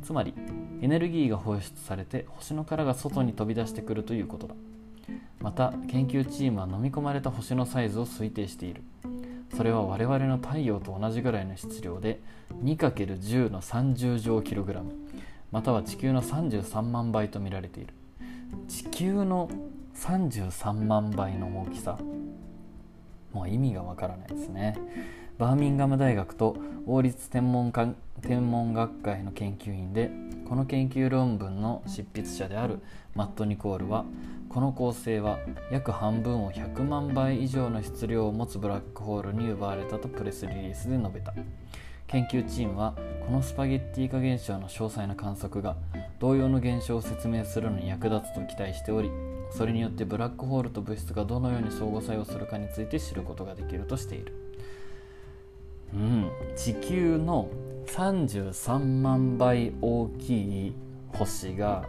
[0.02, 0.32] つまり
[0.80, 4.54] エネルギーが放出されて星の殻が外に飛び出してくるということだ。
[5.40, 8.82] また研究チームは飲み込まれた星のサイズを推定している。
[9.54, 12.22] それは我々の太陽と同じぐらいの質量で
[12.64, 14.92] 2×10 の30乗キログラム
[15.52, 17.92] または地球の33万倍と見られている。
[18.66, 19.50] 地球の
[19.94, 21.98] 33万倍の大きさ
[23.32, 24.76] もう意味がわからないですね。
[25.38, 27.72] バーミンガム大学と王立天文
[28.20, 30.10] 天文学会の研究員で
[30.46, 32.80] この研究論文の執筆者である
[33.14, 34.04] マット・ニコールは
[34.50, 35.38] この構成は
[35.70, 41.32] 約半分を100万倍以上の質量を持つブラックホールに奪われたとプレスリリースで述べた。
[42.10, 45.76] 研究チームはこのスパゲッティ化現象の詳細な観測が
[46.18, 49.12] 同様の現象を説明するのに役立つと期待しており
[49.52, 54.34] それによってブラックホールと物質がどのように相互作用するかについて知ることができるとしている。
[55.94, 56.30] うん。
[56.56, 57.48] 地球の
[57.86, 60.74] 33万倍大きい
[61.12, 61.88] 星が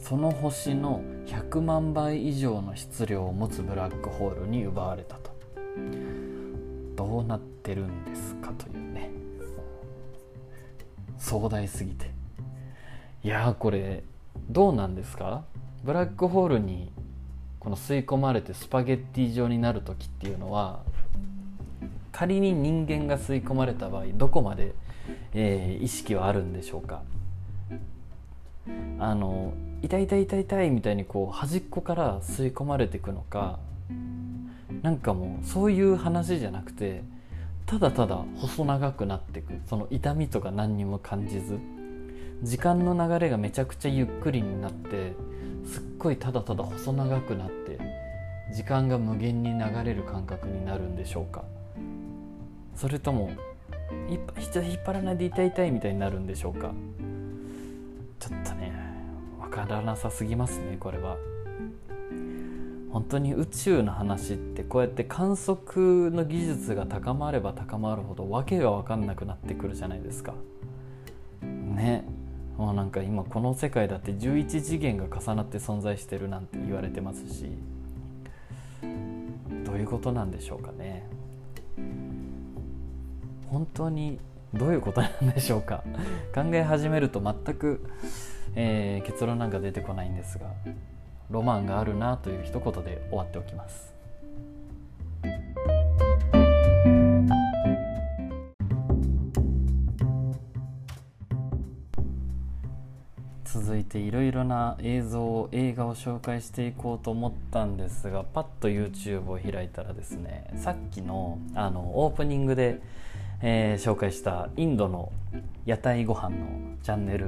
[0.00, 5.30] その星の100万倍以上の質量を持つブラックホールに奪われたと。
[6.96, 9.10] どうなってるんですかというね。
[11.18, 12.10] 壮大すぎて。
[13.22, 14.02] いやこれ
[14.50, 15.44] どうなんですか？
[15.84, 16.90] ブラックホールに
[17.58, 20.80] この吸い込まれてスパゲッティ状になる時っていうのは
[22.12, 24.74] 仮に人間が吸い込まれた場合どこまで、
[25.34, 27.02] えー、意識はあるんでしょうか？
[28.98, 33.58] あの痛い痛い痛い痛いみたいにこう端っこから吸い込まれていくのか
[34.86, 37.02] なんかもうそういう話じゃなくて
[37.66, 41.58] ただただ細長くなっていくその痛みとか何にも感じず
[42.44, 45.14] 時間の流れがめちゃくちゃゆっくりになって
[45.66, 47.80] すっごいただただ細長くなって
[48.54, 51.42] 時間が無限に流れる感覚になるんでしょうか。
[52.76, 53.32] それとも
[54.38, 56.70] 人引っ張らないで痛い痛いみたいになるんでしょうか。
[58.20, 58.72] ちょっとね
[59.40, 61.16] 分からなさすぎますねこれは。
[62.90, 70.34] 本当に宇宙の話ってこうやって観測の技術が高まれば高まるほど訳が分かんなくなってくるじゃないですか。
[71.42, 72.04] ね。
[72.56, 77.50] もうなんか今この世界だって11次元が重なって存在してるなんて言われてますし。
[79.66, 81.06] どういうことなんでしょうかね。
[83.48, 84.18] 本当に
[84.54, 85.82] どういうことなんでしょうか。
[86.34, 87.84] 考え始めると全く、
[88.54, 90.46] えー、結論なんか出てこないんですが。
[91.30, 93.94] ロマンがあるなという一言で終わっておきます。
[103.44, 112.80] 続いていろいろな映像映画を紹介していこうと思ったんですがパッと YouTube を開いたらですねさっきのあのオープニングで
[113.42, 115.12] えー、紹介したインドの
[115.66, 117.26] 屋台ご飯のチャンネル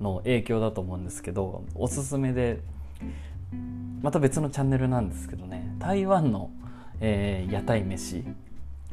[0.00, 2.60] の影響だと思うんですけどおすすめで
[4.02, 5.74] また別のチャンネルなんですけどね。
[5.78, 6.50] 台湾の、
[7.00, 8.24] えー、屋台飯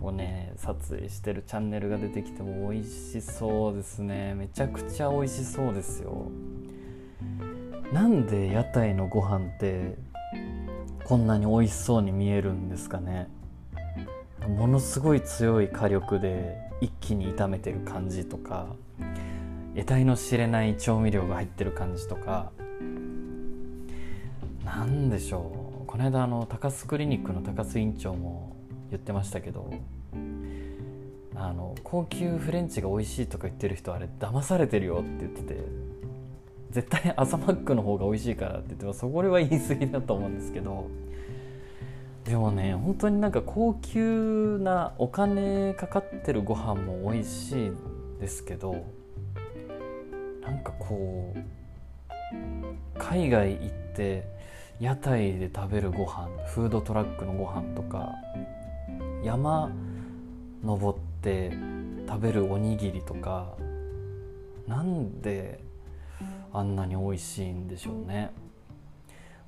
[0.02, 4.34] をね撮影してるチャンネルが出てきても美味しそうですね。
[4.36, 6.32] めちゃくちゃ美味しそうですよ。
[7.92, 9.96] なんで屋台のご飯って
[11.04, 13.28] こんなに美味しそうに見えるんですかね。
[14.48, 18.68] ものすごい強い火力で一気に炒めてる感じとか
[19.76, 22.52] 得体の知れない調味料が入ってる感じとか
[24.76, 25.86] 何でしょう。
[25.86, 28.56] この間あの高須クリニックの高須院長も
[28.90, 29.72] 言ってましたけど
[31.36, 35.60] あの高級フレンチが美味しいとか言ってる人あれ騙されてるよって言ってて
[36.72, 40.88] 絶対朝マックの方が美味しいからって言ってもそれは言い過ぎだと思うんですけど
[42.26, 47.72] でもね本当になんか高級なお金かかってるご飯も美味しい
[48.20, 48.84] ですけど
[50.42, 51.40] なんかこう
[52.98, 54.33] 海外行って
[54.80, 58.14] 屋台で食べるご飯フードトラックのご飯とか
[59.24, 59.72] 山
[60.64, 61.52] 登って
[62.08, 63.56] 食べるおにぎりとか
[64.68, 65.60] なんで
[66.52, 68.32] あんなに美味しいんでしょうね。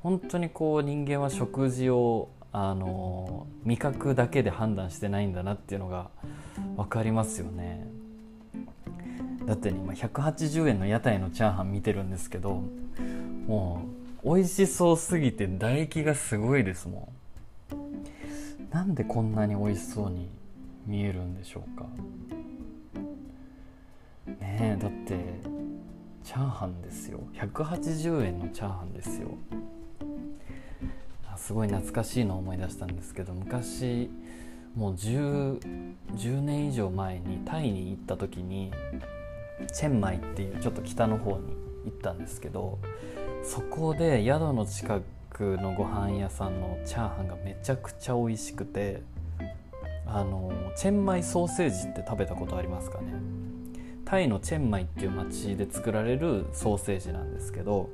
[0.02, 6.10] 本当にこう人間は食事をあの味覚だけで判断してないんだなっていうのが
[6.78, 7.88] 分かりますよね。
[9.46, 12.64] だって今180円の屋台のチャーハン見てるんですけど
[13.48, 17.14] もう美味しそうすぎて唾液がすごいですも
[17.72, 18.74] ん。
[18.74, 20.28] なんでこんなに美味しそうに
[20.88, 21.86] 見えるんでしょうか。
[24.26, 25.16] ねえだって
[26.24, 27.20] チャーハンですよ。
[27.36, 29.30] 180円のチャーハンですよ。
[31.38, 34.10] すごい懐かしいのを思い出したんですけど昔
[34.76, 38.72] もう 10, 10年以上前にタイに行った時に
[39.72, 41.56] チェンマイっていうちょっと北の方に
[41.86, 42.80] 行ったんですけど
[43.48, 49.04] そこで宿の近くのご飯屋さんのチャーハンがめちゃくちゃ美味しくて
[50.06, 53.14] あのチェンマイソーセージって食べたことありますかね。
[54.04, 57.90] タイのチェンマイっていう町で作られるソーセージなんですけど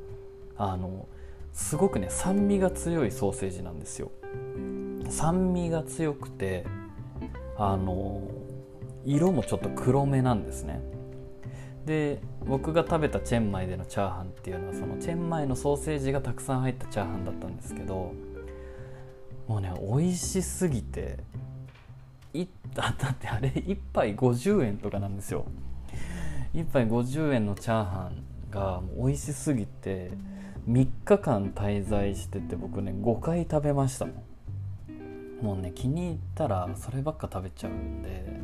[0.58, 1.08] あの
[1.54, 4.12] すごくね酸味が強いソーセージなんですよ。
[5.10, 6.66] 酸味が強くて
[7.58, 8.22] あの
[9.06, 10.82] 色もちょっと黒めなんですね。
[11.86, 18.14] で僕が食べたチェンマイでのチャーハンっていうのはそのチェンマイのソーセージがたくさん入ったチャーハンだったんですけど
[19.48, 21.18] もうね美味しすぎて
[22.34, 25.46] い だってあれ1杯50円とかなんですよ。
[26.54, 30.12] 1杯50円のチャーハンがもう美味しすぎて
[30.70, 34.16] 3日間滞在してて僕ね5回食べましたもん。
[35.42, 38.40] もうね気に入ったらそればっか食べちゃうんで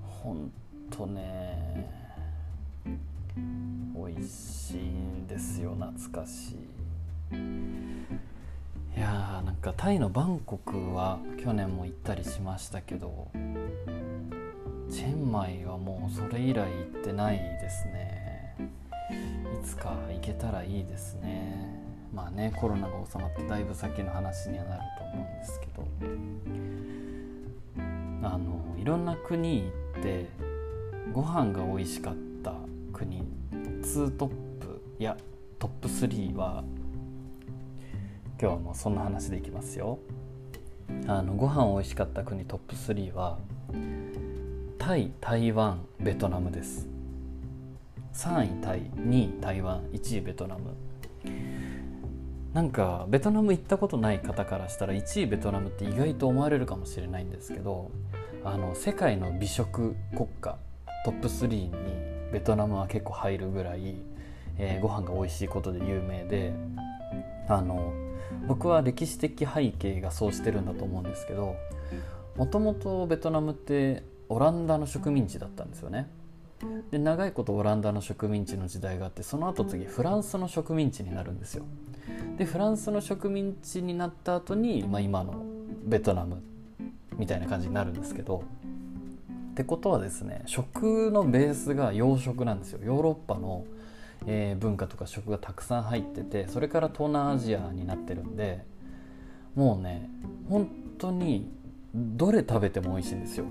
[0.00, 0.50] ほん
[0.90, 2.01] とね
[3.36, 6.56] 美味しいんですよ懐かしい。
[8.96, 13.28] いやーなんかタイのバンコクは去年も行ったりしましたけど
[14.90, 18.54] チェンマイはもうそれ以来行ってないですね。
[19.10, 21.80] いつか行けたらいいですね。
[22.14, 25.88] まあねコロナが収まってだいぶ先の話にはなると思うんですけど。
[28.24, 30.28] あのいろんな国行って
[31.12, 32.14] ご飯が美味しかっ
[32.44, 32.52] た。
[33.02, 33.24] 国
[33.82, 34.28] 2トッ
[34.60, 35.16] プいや
[35.58, 36.62] トップ3は
[38.40, 39.98] 今日はもうそんな話でいきますよ。
[41.08, 43.38] あのご飯美味しかった国トップ3は
[44.78, 46.86] タイ台湾ベトナムです。
[48.14, 50.74] 3位タイ2位台湾1位ベトナム。
[52.52, 57.90] なんかベトナム行ったことない方からしたら1位ベトナムって意外と思われるかもしれないんですけど
[58.44, 60.58] あの世界の美食国家
[61.04, 63.96] トップ3にベトナムは結構入るぐらい、
[64.58, 66.54] えー、ご飯が美味しいことで有名で
[67.48, 67.92] あの
[68.46, 71.54] 僕は歴史的背景がそうしてるんだと思うんですけど
[72.36, 76.08] もともとベトナムってオランダの植民地だったんですよね。
[76.90, 81.64] で長いことオランダの植民地の時代があってその後次フランスの植民地になるんですよ。
[82.38, 85.44] でフランスの植民地になった後に、まあ、今の
[85.84, 86.40] ベトナム
[87.16, 88.44] みたいな感じになるんですけど
[89.52, 92.80] ってことはですね食のベースが洋食なんですよ。
[92.82, 93.64] ヨーロッパの、
[94.26, 98.64] えー、文化とか食がたくさん入っててそれから東南アジアになってるんで
[99.54, 100.08] もうね
[100.48, 101.50] 本当に
[101.94, 103.44] どれ食べても美味しいんですよ。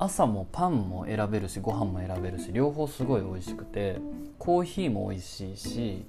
[0.00, 4.00] 朝もパンも選べるしご飯も選べるし両方すごい美味しくて
[4.40, 6.04] コーヒーも美味しいし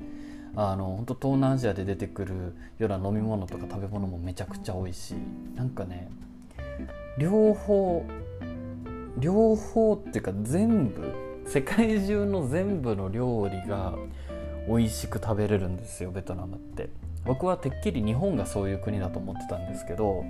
[0.55, 5.17] あの本当東南アジアで出てくるような飲み物とか食べ物もめちゃくちゃ美味しい。
[5.55, 6.09] なんかね
[7.19, 8.03] 両方
[9.17, 11.13] 両方っていうか全部
[11.45, 13.93] 世界中の全部の料理が
[14.67, 16.89] 美味しく食べれるんですよベトナムって。
[17.25, 20.25] 僕はてっきり日本がそういう国だと思ってたんですけど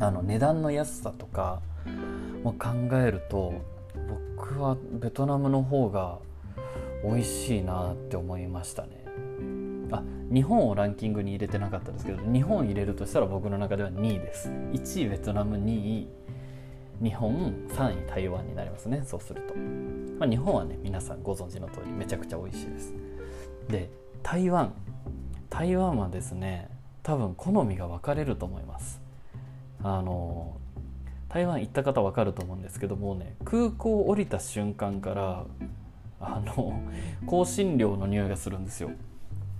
[0.00, 1.60] あの値段の安さとか
[2.42, 3.54] も考えると
[4.36, 6.18] 僕はベトナムの方が
[7.04, 9.04] 美味しいなって思いましたね。
[9.92, 10.02] あ
[10.32, 14.48] 日本をランキングに入れてなかったですけど日本入れるとしたら僕の中では2位です。
[14.72, 16.08] 1位ベトナム2位
[17.02, 19.02] 日本3位台湾になりますね。
[19.06, 19.54] そうすると、
[20.18, 22.94] まあ、日本はね皆さんご存知の通りめちゃくちゃ美味しいです。
[23.68, 23.90] で
[24.22, 24.72] 台湾。
[25.48, 26.68] 台湾はですね
[27.02, 29.00] 多分好みが分かれると思います。
[29.82, 30.56] あの
[31.28, 35.44] 台湾行った方分かると思うんですけどもね空港降りた瞬間から
[36.20, 36.80] あの
[37.28, 38.90] 香辛料の匂いがするんですよ。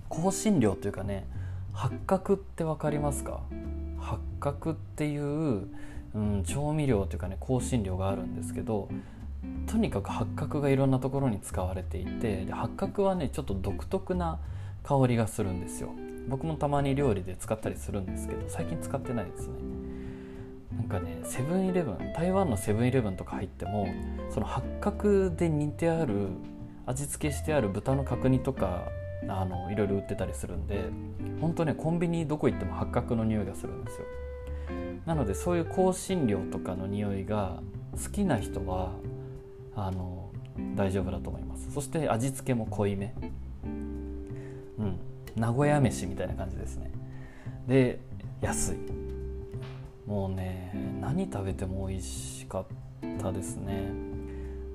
[0.09, 1.25] 香辛料というかね
[1.73, 3.41] 八角って分かりますか？
[3.99, 5.67] 八角っていう
[6.15, 8.89] うん、調味料というかね香辛料があるんですけど
[9.67, 14.39] とにかく八角がいろんなところに使われていてで八角はねちょっと独特な
[14.83, 15.89] 香りがするんですよ。
[16.27, 19.53] 僕もたまに料理で使ったりするんですけど最近使ってないですね。
[20.75, 23.87] なんかねセブンイレブン台湾のセブンイレブンとか入っても
[24.29, 26.29] その八角で煮てある
[26.85, 28.83] 味付けしてある豚の角煮とか
[29.27, 30.89] あのいろいろ売ってたりするんで
[31.41, 34.05] 本当ねコンビニどこ行っても八角の匂いがするんですよ。
[35.05, 37.61] なのでそういう香辛料とかの匂いが
[38.03, 38.91] 好きな人は
[39.75, 40.31] あの
[40.75, 41.71] 大丈夫だと思います。
[41.71, 43.13] そして味付けも濃いめ。
[43.63, 44.99] うん。
[45.35, 46.91] 名古屋飯みたいな感じですね。
[47.67, 47.99] で
[48.41, 48.77] 安い。
[50.07, 52.65] もうね何食べても美味しかっ
[53.21, 53.91] たですね。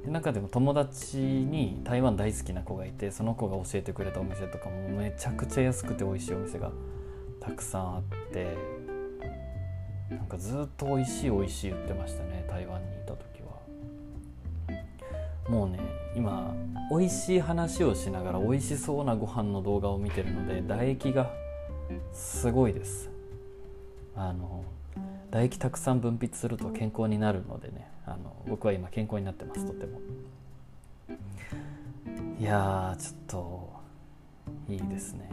[0.05, 6.70] で中でも友達に台湾大好きな子がいてその子が教えてくれたお店とかもめちゃくちゃ安くて美味しいお店が
[7.40, 8.57] たくさんあって
[10.16, 13.60] なんかずっと美味しい美味しい言ってましたね台湾にいた時は。
[15.48, 15.80] もうね
[16.14, 16.54] 今
[16.90, 21.30] 美味しい話をしながら美味しそうなご飯の動画を見てるので唾液が
[22.12, 23.10] すごいです。
[24.14, 24.64] あの
[25.30, 30.00] 唾液たくさん分泌すると健康になるのでねあの僕は今健康になってますとても。
[32.38, 33.72] いやちょっと
[34.68, 35.30] いいですね。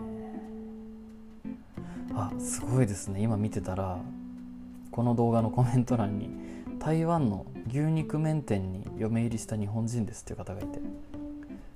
[2.15, 3.21] あすごいですね。
[3.21, 3.99] 今見てたら
[4.91, 6.29] この動画のコメント欄に
[6.79, 10.79] 台湾の牛肉麺店に嫁入りした日本人ですっていう方がいて。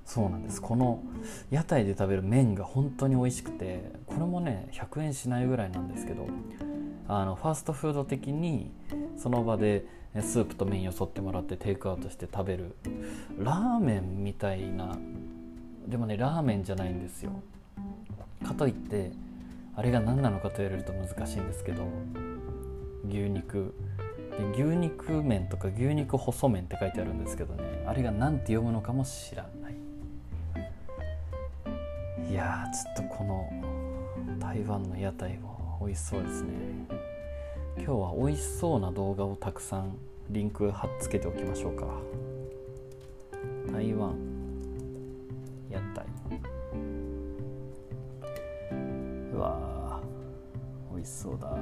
[0.04, 0.60] そうなんです。
[0.60, 1.02] この
[1.50, 6.26] 屋台で食べる麺が本当に美味しくてこれもね100円しないぐらいなんですけど
[7.08, 8.70] あのファーストフード的に
[9.16, 9.86] その場で
[10.20, 12.76] スープと麺よそってもらってテイクアウトして食べる
[13.38, 14.96] ラーメンみたいな
[15.88, 17.32] でもねラーメンじゃないんですよ。
[18.44, 19.10] かといって
[19.74, 21.88] あれが何なのかと言われると難しいんですけど
[23.08, 23.74] 牛肉。
[24.36, 27.84] で牛肉麺とか牛肉細麺って書いてあるんですけどね。
[27.86, 29.74] あれが何て読むのかも知らない。
[32.28, 32.64] いや
[32.96, 33.48] ちょっとこの
[34.40, 36.50] 台湾の屋台も美味しそうですね。
[37.76, 39.96] 今日は美味しそうな動画をたくさん
[40.30, 41.86] リンク貼っつけておきましょうか。
[43.72, 44.16] 台湾
[45.70, 46.04] 屋台。
[49.32, 50.00] うわ
[50.92, 51.56] 美味しそうだ。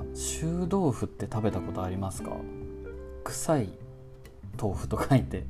[0.00, 2.32] あ臭豆腐って食べたことありますか？
[3.24, 3.68] 臭い
[4.60, 5.44] 豆腐と書いて。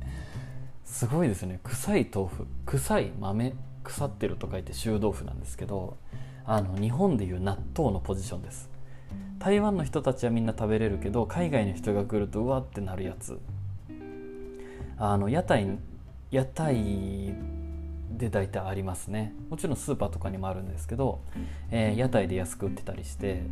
[0.83, 1.59] すごいですね。
[1.63, 2.45] 臭い豆腐。
[2.65, 3.53] 臭い豆。
[3.83, 5.97] 腐ってると書いて臭豆腐なんですけど
[6.43, 8.67] あの日本でいう納豆のポジションです。
[9.37, 13.39] 台湾の人たちはみんな食べれるけど海外の人が来るとうわってなるやつ。
[14.97, 15.77] あの屋台
[16.31, 17.35] 屋台
[18.17, 19.33] で大体ありますね。
[19.49, 21.21] もちろんスーパーとかにもあるんですけど、
[21.71, 23.43] えー、屋台で安く売ってたりして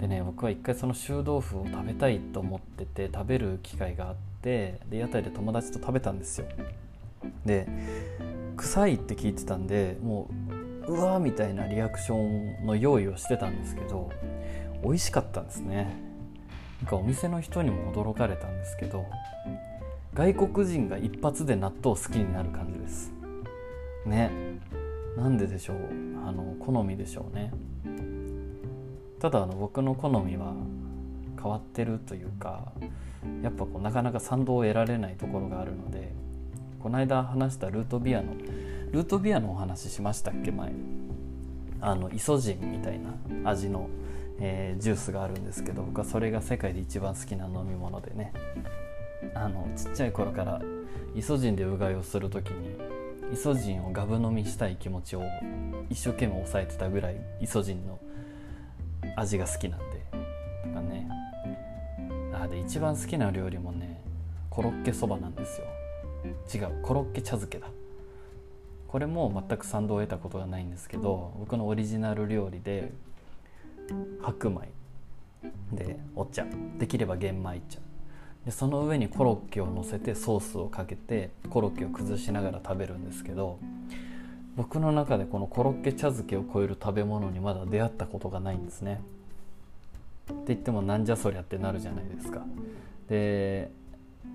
[0.00, 6.46] でね僕は一回その臭豆腐を食べたいと思ってて食べる機会があってで屋台で友達と食べたんですよ。
[7.44, 7.66] で
[8.56, 10.30] 臭いって聞いてたんでも
[10.86, 14.10] ううわーみたいなリアクションの用意をしてたんですけど
[14.82, 16.08] 美味しかったんですね。
[16.82, 19.04] なんかお店の人にも驚かれたんですけど
[20.14, 23.17] 外国人が一発で納豆好きになる感じです。
[24.06, 24.30] ね。
[25.16, 25.76] なんででしょう？
[26.26, 27.52] あの好みでしょうね。
[29.18, 30.52] ただあの僕の好みは
[31.40, 32.72] 変わってるというか
[33.42, 36.12] やっぱこうなかなか賛同を得られないところがあるので
[36.80, 38.34] この間話したルートビアの
[38.92, 40.52] ルートビアのお話しましたっけ？
[40.52, 40.72] 前。
[41.80, 43.88] あのイソジンみたいな味の、
[44.40, 48.32] えー、ジュースがあるんですけど僕はそれが世界で一番好きな飲み物でね。
[49.34, 50.60] あのちっちゃい頃から
[51.14, 52.76] イソジンでうがいをする時に
[53.32, 55.22] イソジンをガブ飲みしたい気持ちを
[55.90, 57.98] 一生懸命抑えてたぐらいイソジンの
[59.16, 60.06] 味が好きなんで
[60.62, 61.08] とかね。
[62.32, 64.00] あで一番好きな料理もね
[64.50, 65.66] コロッケそばなんですよ。
[66.52, 67.68] 違うコロッケ茶漬けだ。
[68.88, 72.90] これも全く賛同を得たことがないんですけど僕のオリジナル料理で
[74.22, 74.68] 白米
[75.72, 76.46] でお茶。
[76.78, 77.78] できれば玄米茶。
[78.48, 83.58] でその上にコロッケを乗せてソースをかけてコロッケを崩しながら食べるんですけど
[84.56, 89.02] 僕の中でこのコロッケ茶漬けを超える食べ物にまだ出会ったことがないんですね。
[90.32, 92.46] って言ってもなんじゃそりゃってなるじゃないですか。
[93.10, 93.70] で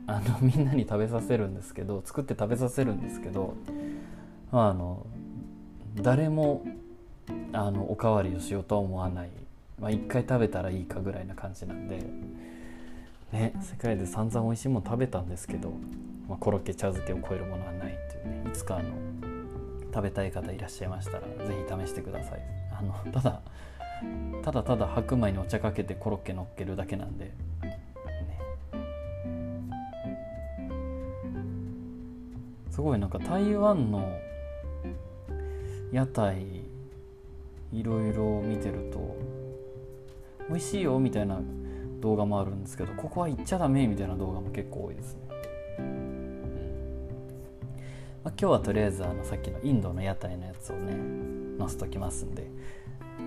[0.05, 3.55] あのみんなに食べさせるんですけど作って食べさせるんですけど、
[4.51, 5.07] まあ、あの
[5.95, 6.63] 誰も
[7.51, 9.29] あのおかわりをしようとは思わない、
[9.79, 11.97] まあ、1回食べたらいいかぐらいな感じなんで、
[13.33, 15.71] ね、世界で散々美味しいもの食べたんですけど、
[16.29, 18.91] まあ、コロッケ茶漬けを超えるものはないっていうねいつかあの
[19.91, 22.41] 食べたい方いらっしゃいましたら是非試してください。
[22.71, 23.41] あのただ
[24.43, 27.31] ただただ白米にお茶かけてコロッケ乗っけるだけなんで
[32.69, 34.11] すごいなんか台湾の
[35.91, 36.43] 屋台
[37.71, 39.15] いろいろ見てると
[40.49, 41.39] 美味しいよみたいな
[42.03, 45.21] 動画もあるんですけどここは行っちゃダメみたいな動画も結構多いですね、
[48.23, 50.97] まあ、今日はとりあえずあのさっきのインドの屋台のやつをね
[51.57, 52.49] 載せときますんで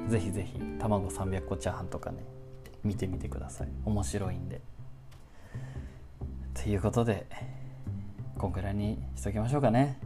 [0.09, 2.23] ぜひぜひ卵300個チャーハンとかね
[2.85, 3.69] 見てみてください。
[3.85, 4.61] 面白いんで。
[6.55, 7.27] ということで
[8.39, 9.99] こんくらいにしときましょうかね。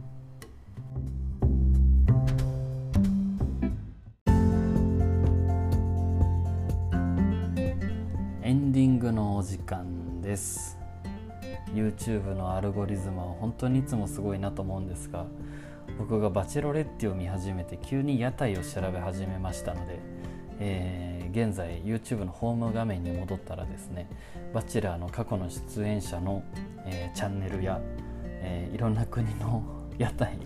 [11.91, 15.25] YouTube のアルゴリズムは本当にいつもすごいなと思うんですが
[15.97, 19.99] 僕が「バチェロレッティ」を見始めて急に屋台を調べ始めましたので、
[20.59, 24.07] えー、現在 YouTube のホーム画面に戻ったらですね
[24.53, 26.43] 「バチェラー」の過去の出演者の、
[26.85, 27.79] えー、チャンネルや、
[28.23, 29.63] えー、いろんな国の
[29.97, 30.37] 屋台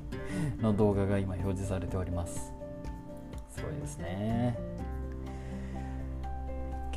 [0.61, 2.53] の動画が今表示されております。
[3.49, 4.57] すごいですね。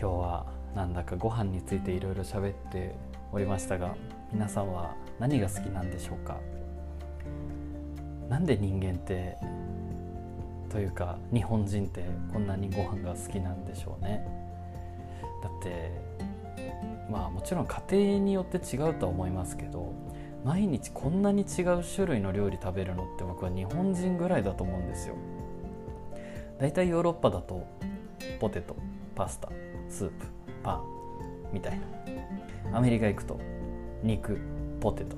[0.00, 2.94] 今日はなんだかご飯についていろいろ喋って
[3.32, 3.96] おりましたが
[4.32, 6.38] 皆さんは何が好きなんでしょうか？
[8.28, 9.36] なんで人間って
[10.68, 14.26] というか日本人ってこんなにご飯が好きなんでしょうね？
[15.42, 15.90] だって
[17.10, 19.94] まあもちろん家庭によって違うとは思いますけど
[20.44, 25.14] 毎日こんなに違う種類の料理食べるのって僕は日本人ぐらいだと思うんですよ。
[26.58, 27.66] だいたいヨーロッパだと
[28.40, 28.76] ポテト
[29.14, 29.48] パスタ
[29.88, 30.26] スープ
[30.62, 30.84] パン
[31.52, 32.76] みたいな。
[32.76, 33.40] アメリカ行くと
[34.02, 34.38] 肉
[34.80, 35.16] ポテト。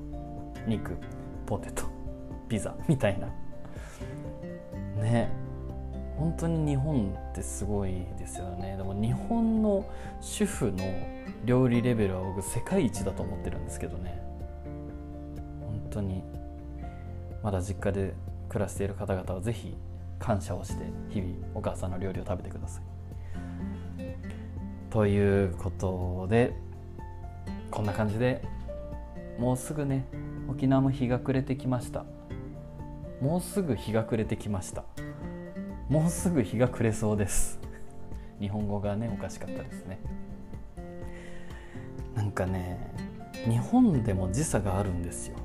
[0.67, 0.97] 肉
[1.47, 1.85] ポテト。
[2.49, 2.75] ピザ。
[2.89, 3.29] みたいな。
[5.03, 5.31] ね。
[6.17, 8.77] 本当に日本ってすごいですよね。
[8.77, 9.87] でも日本の
[10.21, 10.85] 主婦の
[11.47, 14.21] 料理レベルは僕世界一だと思ってるんですけどね。
[15.63, 16.23] 本当に
[17.43, 18.13] まだ実家で
[18.51, 19.77] 暮らしている方々は是非
[20.19, 22.85] 感謝をして日々お母さんの料理を食べてください。
[24.91, 26.53] ということで
[27.71, 28.43] こんな感じで
[29.41, 30.07] もうすぐね
[30.51, 32.05] 沖縄も日が暮れてきました。
[33.23, 34.85] もうすぐ日が暮れてきました。
[35.89, 37.59] もうすぐ日が暮れそうです。
[38.39, 39.99] 日本語がねおかしかったですね。
[42.15, 42.93] なんかね
[43.49, 45.37] 日本でも時差があるんですよ。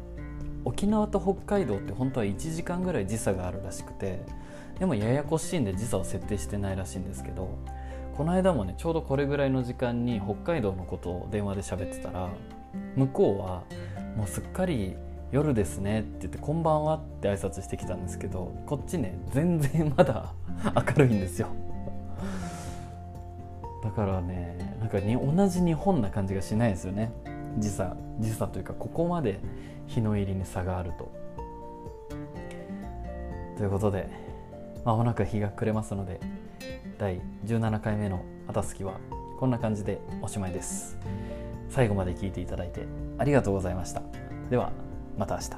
[0.66, 4.26] 沖縄と北海道って本当は1時間ぐらい時差があるらしくて
[4.78, 7.58] でもややこしいんで時差を設定してないらしいんですけど
[8.18, 12.30] この間もねちょうどこれぐらいの時間に北海道のことを電話で喋ってたら
[12.95, 13.63] 向こうは
[14.15, 14.95] もうすっかり
[15.32, 20.34] 夜ですねって言ってこんばんはって挨拶してきたんですけどこっちね全然まだ
[20.76, 21.47] 明るいんですよ。
[23.84, 27.11] だからねなんかに同じ日本な感じがしないですよね。
[27.57, 29.39] 時差時差というかここまで
[29.88, 31.11] 日の入りに差があると。
[33.57, 34.09] ということで
[34.84, 36.19] まもなく日が暮れますので
[36.97, 38.99] 第17回目の「あたすき」は
[39.39, 40.97] こんな感じでおしまいです。
[41.70, 42.86] 最後まで聞いていただいて
[43.18, 44.01] ありがとうございました。
[44.49, 44.72] では
[45.18, 45.49] また明日。